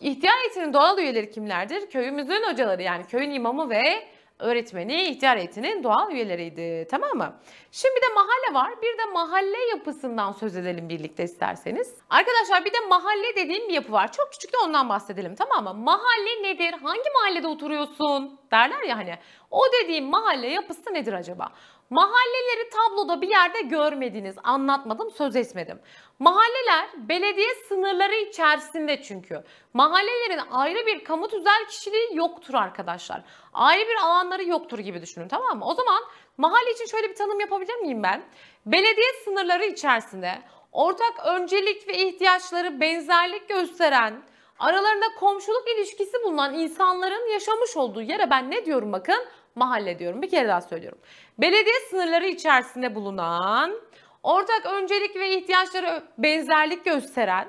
İhtiyar 0.00 0.36
heyetinin 0.36 0.72
doğal 0.72 0.98
üyeleri 0.98 1.30
kimlerdir? 1.30 1.90
Köyümüzün 1.90 2.42
hocaları 2.42 2.82
yani 2.82 3.06
köyün 3.06 3.30
imamı 3.30 3.70
ve 3.70 4.08
öğretmeni, 4.38 5.02
ihtiyar 5.02 5.38
heyetinin 5.38 5.82
doğal 5.82 6.12
üyeleriydi. 6.12 6.86
Tamam 6.90 7.16
mı? 7.16 7.40
Şimdi 7.72 7.94
de 7.94 8.14
mahalle 8.14 8.54
var. 8.54 8.82
Bir 8.82 8.98
de 8.98 9.12
mahalle 9.12 9.58
yapısından 9.70 10.32
söz 10.32 10.56
edelim 10.56 10.88
birlikte 10.88 11.24
isterseniz. 11.24 11.94
Arkadaşlar 12.10 12.64
bir 12.64 12.72
de 12.72 12.80
mahalle 12.88 13.36
dediğim 13.36 13.68
bir 13.68 13.74
yapı 13.74 13.92
var. 13.92 14.12
Çok 14.12 14.32
küçük 14.32 14.52
de 14.52 14.56
ondan 14.64 14.88
bahsedelim 14.88 15.34
tamam 15.34 15.64
mı? 15.64 15.74
Mahalle 15.84 16.42
nedir? 16.42 16.74
Hangi 16.82 17.10
mahallede 17.14 17.48
oturuyorsun? 17.48 18.40
Derler 18.52 18.82
ya 18.82 18.96
hani. 18.96 19.14
O 19.50 19.60
dediğim 19.82 20.04
mahalle 20.04 20.46
yapısı 20.46 20.94
nedir 20.94 21.12
acaba? 21.12 21.52
Mahalleleri 21.90 22.70
tabloda 22.70 23.20
bir 23.20 23.28
yerde 23.28 23.60
görmediniz, 23.60 24.36
anlatmadım, 24.44 25.10
söz 25.10 25.36
etmedim. 25.36 25.80
Mahalleler 26.18 26.88
belediye 26.96 27.54
sınırları 27.68 28.14
içerisinde 28.14 29.02
çünkü. 29.02 29.42
Mahallelerin 29.74 30.40
ayrı 30.50 30.86
bir 30.86 31.04
kamu 31.04 31.28
tüzel 31.28 31.66
kişiliği 31.68 32.16
yoktur 32.16 32.54
arkadaşlar. 32.54 33.22
Ayrı 33.52 33.88
bir 33.88 33.96
alanları 33.96 34.44
yoktur 34.44 34.78
gibi 34.78 35.02
düşünün 35.02 35.28
tamam 35.28 35.58
mı? 35.58 35.64
O 35.66 35.74
zaman 35.74 36.02
mahalle 36.36 36.72
için 36.72 36.86
şöyle 36.86 37.08
bir 37.10 37.14
tanım 37.14 37.40
yapabilir 37.40 37.74
miyim 37.76 38.02
ben? 38.02 38.22
Belediye 38.66 39.12
sınırları 39.24 39.64
içerisinde 39.64 40.42
ortak 40.72 41.26
öncelik 41.26 41.88
ve 41.88 41.98
ihtiyaçları 41.98 42.80
benzerlik 42.80 43.48
gösteren, 43.48 44.22
aralarında 44.58 45.06
komşuluk 45.18 45.64
ilişkisi 45.76 46.16
bulunan 46.24 46.54
insanların 46.54 47.32
yaşamış 47.32 47.76
olduğu 47.76 48.02
yere 48.02 48.30
ben 48.30 48.50
ne 48.50 48.66
diyorum 48.66 48.92
bakın? 48.92 49.24
Mahalle 49.54 49.98
diyorum. 49.98 50.22
Bir 50.22 50.30
kere 50.30 50.48
daha 50.48 50.60
söylüyorum. 50.60 50.98
Belediye 51.38 51.80
sınırları 51.90 52.26
içerisinde 52.26 52.94
bulunan, 52.94 53.80
ortak 54.22 54.66
öncelik 54.66 55.16
ve 55.16 55.36
ihtiyaçları 55.36 56.02
benzerlik 56.18 56.84
gösteren, 56.84 57.48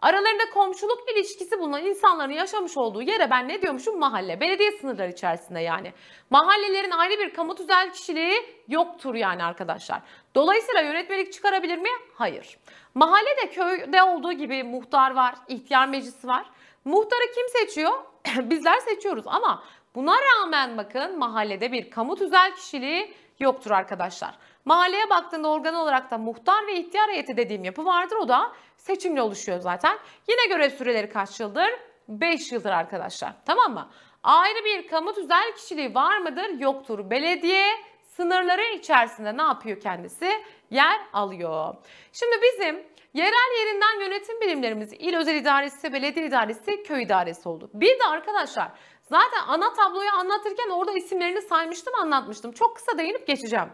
aralarında 0.00 0.50
komşuluk 0.54 1.10
ilişkisi 1.10 1.58
bulunan 1.58 1.86
insanların 1.86 2.32
yaşamış 2.32 2.76
olduğu 2.76 3.02
yere 3.02 3.30
ben 3.30 3.48
ne 3.48 3.62
diyormuşum? 3.62 3.98
Mahalle. 3.98 4.40
Belediye 4.40 4.72
sınırları 4.72 5.10
içerisinde 5.10 5.60
yani. 5.60 5.92
Mahallelerin 6.30 6.90
ayrı 6.90 7.18
bir 7.18 7.34
kamu 7.34 7.54
tüzel 7.54 7.92
kişiliği 7.92 8.34
yoktur 8.68 9.14
yani 9.14 9.44
arkadaşlar. 9.44 10.00
Dolayısıyla 10.34 10.80
yönetmelik 10.80 11.32
çıkarabilir 11.32 11.78
mi? 11.78 11.88
Hayır. 12.14 12.58
Mahallede 12.94 13.50
köyde 13.50 14.02
olduğu 14.02 14.32
gibi 14.32 14.64
muhtar 14.64 15.14
var, 15.14 15.34
ihtiyar 15.48 15.88
meclisi 15.88 16.28
var. 16.28 16.50
Muhtarı 16.84 17.32
kim 17.34 17.48
seçiyor? 17.48 17.92
Bizler 18.38 18.78
seçiyoruz 18.78 19.24
ama 19.26 19.64
buna 19.94 20.16
rağmen 20.22 20.78
bakın 20.78 21.18
mahallede 21.18 21.72
bir 21.72 21.90
kamu 21.90 22.16
tüzel 22.16 22.54
kişiliği 22.54 23.14
yoktur 23.40 23.70
arkadaşlar. 23.70 24.34
Mahalleye 24.64 25.10
baktığında 25.10 25.48
organ 25.48 25.74
olarak 25.74 26.10
da 26.10 26.18
muhtar 26.18 26.66
ve 26.66 26.74
ihtiyar 26.74 27.10
heyeti 27.10 27.36
dediğim 27.36 27.64
yapı 27.64 27.84
vardır. 27.84 28.16
O 28.16 28.28
da 28.28 28.52
seçimle 28.76 29.22
oluşuyor 29.22 29.58
zaten. 29.58 29.98
Yine 30.28 30.46
görev 30.48 30.70
süreleri 30.70 31.08
kaç 31.08 31.40
yıldır? 31.40 31.70
5 32.08 32.52
yıldır 32.52 32.70
arkadaşlar. 32.70 33.32
Tamam 33.46 33.72
mı? 33.72 33.90
Ayrı 34.22 34.64
bir 34.64 34.88
kamu 34.88 35.14
tüzel 35.14 35.52
kişiliği 35.56 35.94
var 35.94 36.18
mıdır? 36.18 36.48
Yoktur. 36.58 37.10
Belediye 37.10 37.66
sınırları 38.02 38.62
içerisinde 38.62 39.36
ne 39.36 39.42
yapıyor 39.42 39.80
kendisi? 39.80 40.30
Yer 40.70 41.00
alıyor. 41.12 41.74
Şimdi 42.12 42.36
bizim 42.42 42.86
yerel 43.14 43.58
yerinden 43.58 44.00
yönetim 44.00 44.40
birimlerimiz 44.40 44.92
il 44.92 45.16
özel 45.16 45.34
idaresi, 45.34 45.92
belediye 45.92 46.26
idaresi, 46.26 46.82
köy 46.82 47.02
idaresi 47.02 47.48
oldu. 47.48 47.70
Bir 47.74 47.98
de 47.98 48.04
arkadaşlar 48.10 48.68
zaten 49.02 49.40
ana 49.46 49.72
tabloyu 49.72 50.10
anlatırken 50.10 50.70
orada 50.70 50.92
isimlerini 50.92 51.42
saymıştım 51.42 51.94
anlatmıştım. 51.94 52.52
Çok 52.52 52.76
kısa 52.76 52.98
değinip 52.98 53.26
geçeceğim. 53.26 53.68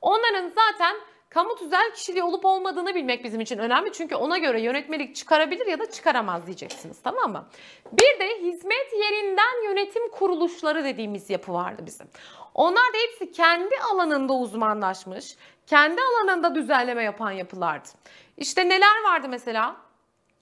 Onların 0.00 0.48
zaten 0.48 0.96
kamu 1.34 1.56
tüzel 1.56 1.94
kişiliği 1.94 2.22
olup 2.22 2.44
olmadığını 2.44 2.94
bilmek 2.94 3.24
bizim 3.24 3.40
için 3.40 3.58
önemli. 3.58 3.92
Çünkü 3.92 4.14
ona 4.14 4.38
göre 4.38 4.60
yönetmelik 4.60 5.16
çıkarabilir 5.16 5.66
ya 5.66 5.78
da 5.78 5.90
çıkaramaz 5.90 6.46
diyeceksiniz 6.46 7.02
tamam 7.02 7.32
mı? 7.32 7.46
Bir 7.92 8.20
de 8.20 8.40
hizmet 8.40 8.92
yerinden 8.92 9.64
yönetim 9.64 10.10
kuruluşları 10.10 10.84
dediğimiz 10.84 11.30
yapı 11.30 11.52
vardı 11.52 11.82
bizim. 11.86 12.06
Onlar 12.54 12.92
da 12.92 12.98
hepsi 12.98 13.32
kendi 13.32 13.74
alanında 13.92 14.32
uzmanlaşmış, 14.32 15.36
kendi 15.66 16.00
alanında 16.02 16.54
düzenleme 16.54 17.02
yapan 17.02 17.30
yapılardı. 17.30 17.88
İşte 18.36 18.68
neler 18.68 19.02
vardı 19.04 19.26
mesela? 19.28 19.83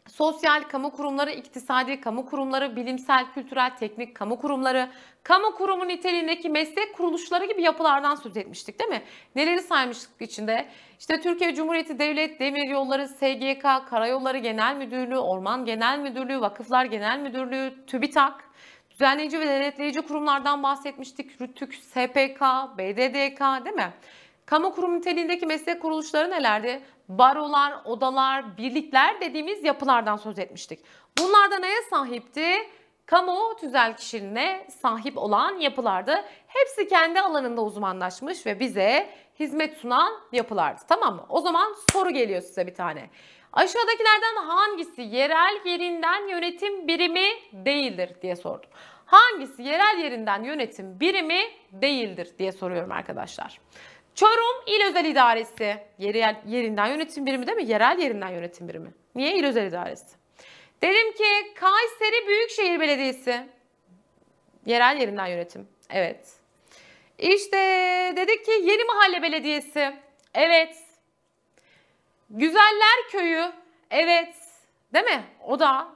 Sosyal 0.08 0.62
kamu 0.62 0.90
kurumları, 0.90 1.30
iktisadi 1.30 2.00
kamu 2.00 2.26
kurumları, 2.26 2.76
bilimsel, 2.76 3.32
kültürel, 3.34 3.76
teknik 3.76 4.14
kamu 4.14 4.38
kurumları, 4.38 4.90
kamu 5.22 5.54
kurumu 5.54 5.88
niteliğindeki 5.88 6.48
meslek 6.48 6.94
kuruluşları 6.96 7.44
gibi 7.44 7.62
yapılardan 7.62 8.14
söz 8.14 8.36
etmiştik 8.36 8.80
değil 8.80 8.90
mi? 8.90 9.02
Neleri 9.36 9.60
saymıştık 9.60 10.22
içinde? 10.22 10.68
İşte 10.98 11.20
Türkiye 11.20 11.54
Cumhuriyeti 11.54 11.98
Devlet 11.98 12.40
Demir 12.40 12.68
Yolları, 12.68 13.08
SGK, 13.08 13.88
Karayolları 13.90 14.38
Genel 14.38 14.76
Müdürlüğü, 14.76 15.18
Orman 15.18 15.64
Genel 15.64 15.98
Müdürlüğü, 15.98 16.40
Vakıflar 16.40 16.84
Genel 16.84 17.18
Müdürlüğü, 17.18 17.86
TÜBİTAK, 17.86 18.44
düzenleyici 18.90 19.40
ve 19.40 19.46
denetleyici 19.46 20.02
kurumlardan 20.02 20.62
bahsetmiştik. 20.62 21.40
RÜTÜK, 21.40 21.74
SPK, 21.74 22.40
BDDK 22.78 23.64
değil 23.64 23.76
mi? 23.76 23.92
Kamu 24.46 24.74
kurum 24.74 24.96
niteliğindeki 24.96 25.46
meslek 25.46 25.82
kuruluşları 25.82 26.30
nelerdi? 26.30 26.82
Barolar, 27.08 27.74
odalar, 27.84 28.58
birlikler 28.58 29.20
dediğimiz 29.20 29.64
yapılardan 29.64 30.16
söz 30.16 30.38
etmiştik. 30.38 30.80
Bunlar 31.18 31.50
da 31.50 31.58
neye 31.58 31.82
sahipti? 31.90 32.46
Kamu 33.06 33.56
tüzel 33.60 33.96
kişiliğine 33.96 34.66
sahip 34.82 35.18
olan 35.18 35.58
yapılardı. 35.58 36.24
Hepsi 36.46 36.88
kendi 36.88 37.20
alanında 37.20 37.62
uzmanlaşmış 37.62 38.46
ve 38.46 38.60
bize 38.60 39.10
hizmet 39.38 39.76
sunan 39.76 40.12
yapılardı. 40.32 40.80
Tamam 40.88 41.14
mı? 41.14 41.26
O 41.28 41.40
zaman 41.40 41.74
soru 41.92 42.10
geliyor 42.10 42.42
size 42.42 42.66
bir 42.66 42.74
tane. 42.74 43.10
Aşağıdakilerden 43.52 44.36
hangisi 44.46 45.02
yerel 45.02 45.60
yerinden 45.64 46.28
yönetim 46.28 46.88
birimi 46.88 47.28
değildir 47.52 48.10
diye 48.22 48.36
sordum. 48.36 48.70
Hangisi 49.06 49.62
yerel 49.62 49.98
yerinden 49.98 50.44
yönetim 50.44 51.00
birimi 51.00 51.40
değildir 51.72 52.28
diye 52.38 52.52
soruyorum 52.52 52.92
arkadaşlar. 52.92 53.60
Çorum 54.14 54.64
İl 54.66 54.84
Özel 54.88 55.04
İdaresi. 55.04 55.78
Yerel, 55.98 56.42
yerinden 56.46 56.86
yönetim 56.86 57.26
birimi 57.26 57.46
değil 57.46 57.56
mi? 57.56 57.64
Yerel 57.64 57.98
yerinden 57.98 58.28
yönetim 58.28 58.68
birimi. 58.68 58.90
Niye 59.14 59.36
İl 59.36 59.44
Özel 59.44 59.66
İdaresi? 59.66 60.16
Dedim 60.82 61.12
ki 61.12 61.54
Kayseri 61.54 62.28
Büyükşehir 62.28 62.80
Belediyesi. 62.80 63.48
Yerel 64.66 65.00
yerinden 65.00 65.26
yönetim. 65.26 65.68
Evet. 65.90 66.32
İşte 67.18 67.58
dedik 68.16 68.44
ki 68.44 68.50
Yeni 68.50 68.84
Mahalle 68.84 69.22
Belediyesi. 69.22 69.96
Evet. 70.34 70.76
Güzeller 72.30 73.08
Köyü. 73.10 73.52
Evet. 73.90 74.34
Değil 74.94 75.04
mi? 75.04 75.24
O 75.46 75.58
da. 75.58 75.88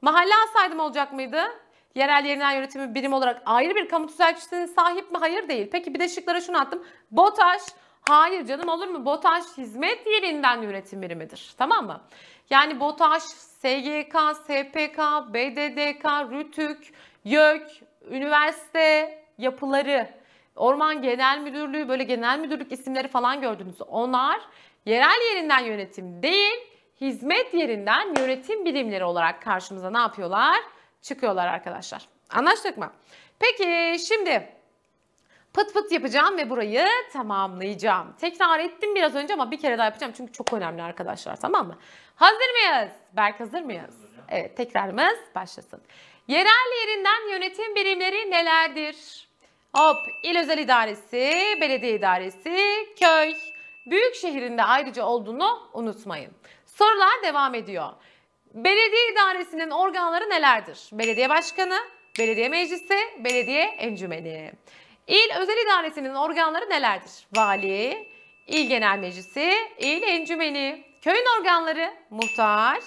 Mahalle 0.00 0.32
alsaydım 0.34 0.80
olacak 0.80 1.12
mıydı? 1.12 1.61
Yerel 1.94 2.24
yerinden 2.24 2.52
yönetimi 2.52 2.94
birim 2.94 3.12
olarak 3.12 3.42
ayrı 3.46 3.74
bir 3.74 3.88
kamu 3.88 4.06
tüzel 4.06 4.36
kişiliğine 4.36 4.66
sahip 4.66 5.12
mi? 5.12 5.18
Hayır 5.18 5.48
değil. 5.48 5.68
Peki 5.72 5.94
bir 5.94 6.00
de 6.00 6.08
şıklara 6.08 6.40
şunu 6.40 6.60
attım. 6.60 6.82
BOTAŞ, 7.10 7.62
hayır 8.08 8.46
canım 8.46 8.68
olur 8.68 8.88
mu? 8.88 9.04
BOTAŞ 9.04 9.44
hizmet 9.56 10.06
yerinden 10.06 10.62
yönetim 10.62 11.02
birimidir. 11.02 11.54
Tamam 11.58 11.86
mı? 11.86 12.00
Yani 12.50 12.80
BOTAŞ, 12.80 13.22
SGK, 13.22 14.16
SPK, 14.34 14.98
BDDK, 15.34 16.04
RÜTÜK, 16.30 16.78
YÖK, 17.24 17.68
üniversite 18.10 19.18
yapıları, 19.38 20.08
Orman 20.56 21.02
Genel 21.02 21.38
Müdürlüğü 21.38 21.88
böyle 21.88 22.04
genel 22.04 22.38
müdürlük 22.38 22.72
isimleri 22.72 23.08
falan 23.08 23.40
gördünüz. 23.40 23.82
Onlar 23.82 24.40
yerel 24.86 25.34
yerinden 25.34 25.64
yönetim 25.64 26.22
değil, 26.22 26.54
hizmet 27.00 27.54
yerinden 27.54 28.14
yönetim 28.18 28.64
birimleri 28.64 29.04
olarak 29.04 29.42
karşımıza 29.42 29.90
ne 29.90 29.98
yapıyorlar? 29.98 30.56
Çıkıyorlar 31.02 31.46
arkadaşlar. 31.46 32.08
Anlaştık 32.30 32.78
mı? 32.78 32.92
Peki 33.38 33.96
şimdi 34.08 34.48
pıt 35.52 35.74
pıt 35.74 35.92
yapacağım 35.92 36.36
ve 36.36 36.50
burayı 36.50 36.86
tamamlayacağım. 37.12 38.16
Tekrar 38.20 38.60
ettim 38.60 38.94
biraz 38.94 39.14
önce 39.14 39.34
ama 39.34 39.50
bir 39.50 39.60
kere 39.60 39.78
daha 39.78 39.84
yapacağım 39.84 40.12
çünkü 40.16 40.32
çok 40.32 40.52
önemli 40.52 40.82
arkadaşlar 40.82 41.36
tamam 41.36 41.66
mı? 41.66 41.78
Hazır 42.16 42.50
mıyız? 42.50 42.92
Berk 43.12 43.40
hazır 43.40 43.60
mıyız? 43.60 43.96
Evet 44.28 44.56
tekrarımız 44.56 45.18
başlasın. 45.34 45.80
Yerel 46.28 46.80
yerinden 46.80 47.30
yönetim 47.30 47.74
birimleri 47.74 48.30
nelerdir? 48.30 49.28
Hop 49.74 49.96
il 50.22 50.38
özel 50.38 50.58
idaresi, 50.58 51.58
belediye 51.60 51.94
idaresi, 51.94 52.86
köy, 53.00 53.34
büyük 53.86 54.14
şehrinde 54.14 54.62
ayrıca 54.64 55.04
olduğunu 55.04 55.70
unutmayın. 55.72 56.32
Sorular 56.66 57.22
devam 57.22 57.54
ediyor. 57.54 57.92
Belediye 58.54 59.12
idaresinin 59.12 59.70
organları 59.70 60.30
nelerdir? 60.30 60.78
Belediye 60.92 61.30
başkanı, 61.30 61.78
belediye 62.18 62.48
meclisi, 62.48 62.94
belediye 63.18 63.64
encümeni. 63.64 64.52
İl 65.06 65.36
özel 65.40 65.66
idaresinin 65.66 66.14
organları 66.14 66.70
nelerdir? 66.70 67.10
Vali, 67.36 68.08
il 68.46 68.68
genel 68.68 68.98
meclisi, 68.98 69.52
il 69.78 70.02
encümeni. 70.02 70.84
Köyün 71.02 71.24
organları 71.38 71.94
muhtar, 72.10 72.80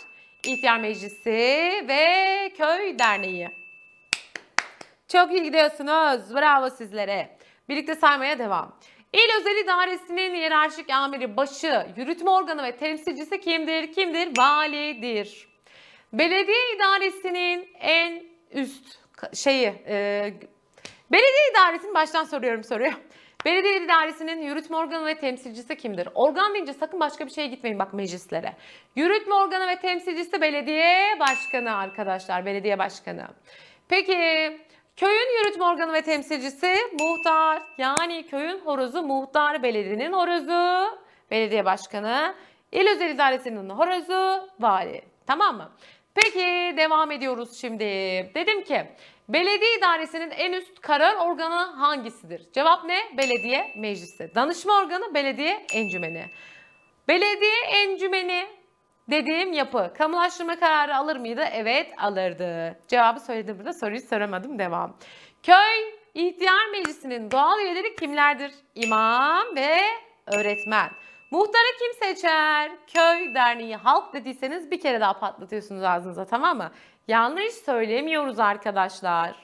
ihtiyar 0.43 0.79
meclisi 0.79 1.31
ve 1.87 2.51
köy 2.57 2.99
derneği. 2.99 3.49
Çok 5.07 5.31
iyi 5.31 5.43
gidiyorsunuz. 5.43 6.35
Bravo 6.35 6.69
sizlere. 6.69 7.37
Birlikte 7.69 7.95
saymaya 7.95 8.39
devam. 8.39 8.79
İl 9.13 9.39
özel 9.39 9.63
idaresinin 9.63 10.35
hiyerarşik 10.35 10.89
amiri, 10.89 11.37
başı, 11.37 11.87
yürütme 11.97 12.29
organı 12.29 12.63
ve 12.63 12.77
temsilcisi 12.77 13.41
kimdir? 13.41 13.93
Kimdir? 13.93 14.37
Validir. 14.37 15.54
Belediye 16.19 16.75
idaresinin 16.75 17.69
en 17.79 18.23
üst 18.51 18.99
şeyi 19.33 19.73
e, 19.87 20.33
Belediye 21.11 21.51
idaresinin 21.51 21.93
baştan 21.93 22.23
soruyorum 22.23 22.63
soruyor. 22.63 22.93
Belediye 23.45 23.85
idaresinin 23.85 24.41
yürütme 24.41 24.77
organı 24.77 25.05
ve 25.05 25.15
temsilcisi 25.15 25.77
kimdir? 25.77 26.09
Organ 26.15 26.53
deyince 26.53 26.73
sakın 26.73 26.99
başka 26.99 27.25
bir 27.25 27.31
şeye 27.31 27.47
gitmeyin 27.47 27.79
bak 27.79 27.93
meclislere. 27.93 28.53
Yürütme 28.95 29.33
organı 29.35 29.67
ve 29.67 29.75
temsilcisi 29.75 30.41
belediye 30.41 31.19
başkanı 31.19 31.75
arkadaşlar. 31.75 32.45
Belediye 32.45 32.79
başkanı. 32.79 33.27
Peki 33.89 34.13
köyün 34.95 35.39
yürütme 35.39 35.65
organı 35.65 35.93
ve 35.93 36.01
temsilcisi 36.01 36.75
muhtar. 36.99 37.63
Yani 37.77 38.27
köyün 38.27 38.59
horozu 38.59 39.03
muhtar, 39.03 39.63
belediyenin 39.63 40.13
horozu, 40.13 40.97
belediye 41.31 41.65
başkanı. 41.65 42.35
İl 42.71 42.87
özel 42.87 43.09
idaresinin 43.09 43.69
horozu, 43.69 44.49
vali. 44.59 45.01
Tamam 45.27 45.57
mı? 45.57 45.71
Peki 46.15 46.77
devam 46.77 47.11
ediyoruz 47.11 47.61
şimdi. 47.61 47.83
Dedim 48.35 48.63
ki 48.63 48.85
belediye 49.29 49.77
idaresinin 49.77 50.29
en 50.29 50.53
üst 50.53 50.81
karar 50.81 51.15
organı 51.15 51.55
hangisidir? 51.55 52.51
Cevap 52.53 52.83
ne? 52.83 52.97
Belediye 53.17 53.73
meclisi. 53.77 54.31
Danışma 54.35 54.73
organı 54.73 55.13
belediye 55.13 55.65
encümeni. 55.73 56.25
Belediye 57.07 57.61
encümeni 57.73 58.45
dediğim 59.09 59.53
yapı 59.53 59.93
kamulaştırma 59.97 60.59
kararı 60.59 60.95
alır 60.95 61.15
mıydı? 61.15 61.43
Evet 61.51 61.93
alırdı. 61.97 62.79
Cevabı 62.87 63.19
söyledim 63.19 63.59
burada 63.59 63.73
soruyu 63.73 64.01
soramadım 64.01 64.59
devam. 64.59 64.97
Köy 65.43 65.95
ihtiyar 66.13 66.69
meclisinin 66.71 67.31
doğal 67.31 67.59
üyeleri 67.59 67.95
kimlerdir? 67.95 68.51
İmam 68.75 69.55
ve 69.55 69.77
öğretmen. 70.25 70.89
Muhtarı 71.35 71.77
kim 71.79 72.07
seçer? 72.07 72.71
Köy 72.87 73.35
derneği 73.35 73.75
halk 73.75 74.13
dediyseniz 74.13 74.71
bir 74.71 74.79
kere 74.79 74.99
daha 74.99 75.19
patlatıyorsunuz 75.19 75.83
ağzınıza 75.83 76.25
tamam 76.25 76.57
mı? 76.57 76.71
Yanlış 77.07 77.53
söylemiyoruz 77.53 78.39
arkadaşlar. 78.39 79.35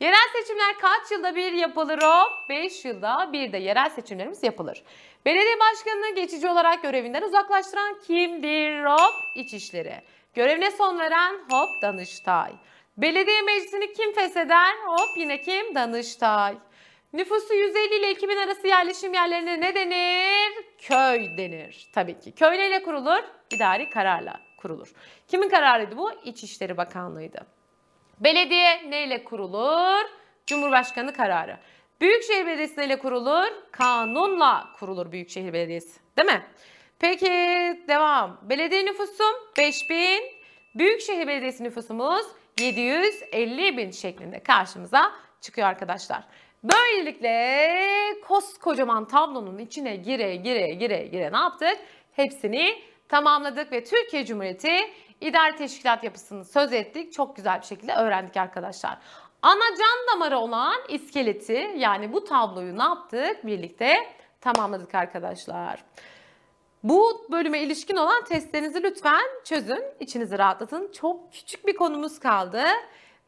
Yerel 0.00 0.28
seçimler 0.32 0.78
kaç 0.80 1.10
yılda 1.10 1.36
bir 1.36 1.52
yapılır 1.52 2.02
hop? 2.02 2.48
5 2.48 2.84
yılda 2.84 3.30
bir 3.32 3.52
de 3.52 3.58
yerel 3.58 3.90
seçimlerimiz 3.90 4.42
yapılır. 4.42 4.82
Belediye 5.26 5.56
başkanını 5.60 6.14
geçici 6.14 6.48
olarak 6.48 6.82
görevinden 6.82 7.22
uzaklaştıran 7.22 7.98
kimdir 8.06 8.84
hop? 8.84 9.14
İçişleri. 9.34 9.94
Görevine 10.34 10.70
son 10.70 10.98
veren 10.98 11.34
hop 11.50 11.82
Danıştay. 11.82 12.52
Belediye 12.96 13.42
meclisini 13.42 13.92
kim 13.92 14.12
fesheder? 14.12 14.74
Hop 14.86 15.16
yine 15.16 15.40
kim? 15.40 15.74
Danıştay. 15.74 16.54
Nüfusu 17.14 17.54
150 17.54 17.94
ile 17.98 18.10
2000 18.10 18.36
arası 18.36 18.66
yerleşim 18.68 19.14
yerlerine 19.14 19.60
ne 19.60 19.74
denir? 19.74 20.64
Köy 20.78 21.36
denir. 21.36 21.88
Tabii 21.92 22.18
ki. 22.20 22.32
Köy 22.32 22.58
neyle 22.58 22.82
kurulur? 22.82 23.24
İdari 23.50 23.90
kararla 23.90 24.40
kurulur. 24.56 24.92
Kimin 25.28 25.48
kararıydı 25.48 25.96
bu? 25.96 26.12
İçişleri 26.24 26.76
Bakanlığı'ydı. 26.76 27.46
Belediye 28.20 28.90
neyle 28.90 29.24
kurulur? 29.24 30.04
Cumhurbaşkanı 30.46 31.12
kararı. 31.12 31.58
Büyükşehir 32.00 32.46
Belediyesi 32.46 32.80
neyle 32.80 32.98
kurulur? 32.98 33.52
Kanunla 33.72 34.68
kurulur 34.78 35.12
Büyükşehir 35.12 35.52
Belediyesi. 35.52 36.00
Değil 36.18 36.28
mi? 36.28 36.42
Peki 36.98 37.30
devam. 37.88 38.40
Belediye 38.42 38.84
nüfusum 38.84 39.34
5000. 39.58 40.22
Büyükşehir 40.74 41.26
Belediyesi 41.26 41.64
nüfusumuz 41.64 42.26
750 42.60 43.76
bin 43.76 43.90
şeklinde 43.90 44.40
karşımıza 44.40 45.12
çıkıyor 45.40 45.68
arkadaşlar. 45.68 46.24
Böylelikle 46.64 48.20
koskocaman 48.28 49.04
tablonun 49.04 49.58
içine 49.58 49.96
gire 49.96 50.36
gire 50.36 50.74
gire 50.74 51.06
gire 51.06 51.32
ne 51.32 51.36
yaptık? 51.36 51.78
Hepsini 52.12 52.82
tamamladık 53.08 53.72
ve 53.72 53.84
Türkiye 53.84 54.24
Cumhuriyeti 54.24 54.76
idari 55.20 55.56
teşkilat 55.56 56.04
yapısını 56.04 56.44
söz 56.44 56.72
ettik. 56.72 57.12
Çok 57.12 57.36
güzel 57.36 57.60
bir 57.60 57.66
şekilde 57.66 57.92
öğrendik 57.94 58.36
arkadaşlar. 58.36 58.98
Ana 59.42 59.76
can 59.78 60.14
damarı 60.14 60.38
olan 60.38 60.74
iskeleti 60.88 61.70
yani 61.76 62.12
bu 62.12 62.24
tabloyu 62.24 62.78
ne 62.78 62.82
yaptık? 62.82 63.46
Birlikte 63.46 63.94
tamamladık 64.40 64.94
arkadaşlar. 64.94 65.84
Bu 66.82 67.26
bölüme 67.30 67.60
ilişkin 67.60 67.96
olan 67.96 68.24
testlerinizi 68.24 68.82
lütfen 68.82 69.24
çözün, 69.44 69.84
içinizi 70.00 70.38
rahatlatın. 70.38 70.92
Çok 70.92 71.32
küçük 71.32 71.66
bir 71.66 71.76
konumuz 71.76 72.18
kaldı. 72.18 72.62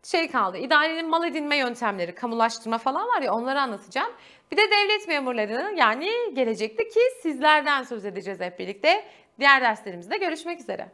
Şey 0.03 0.31
kaldı, 0.31 0.59
idarenin 0.59 1.09
mal 1.09 1.25
edinme 1.25 1.57
yöntemleri, 1.57 2.15
kamulaştırma 2.15 2.79
falan 2.79 3.09
var 3.09 3.23
ya 3.23 3.33
onları 3.33 3.61
anlatacağım. 3.61 4.13
Bir 4.53 4.57
de 4.57 4.63
devlet 4.63 5.09
memurları 5.09 5.75
yani 5.77 6.11
gelecekte 6.35 6.89
ki 6.89 7.01
sizlerden 7.23 7.83
söz 7.83 8.05
edeceğiz 8.05 8.41
hep 8.41 8.59
birlikte. 8.59 9.05
Diğer 9.39 9.63
derslerimizde 9.63 10.17
görüşmek 10.17 10.61
üzere. 10.61 10.91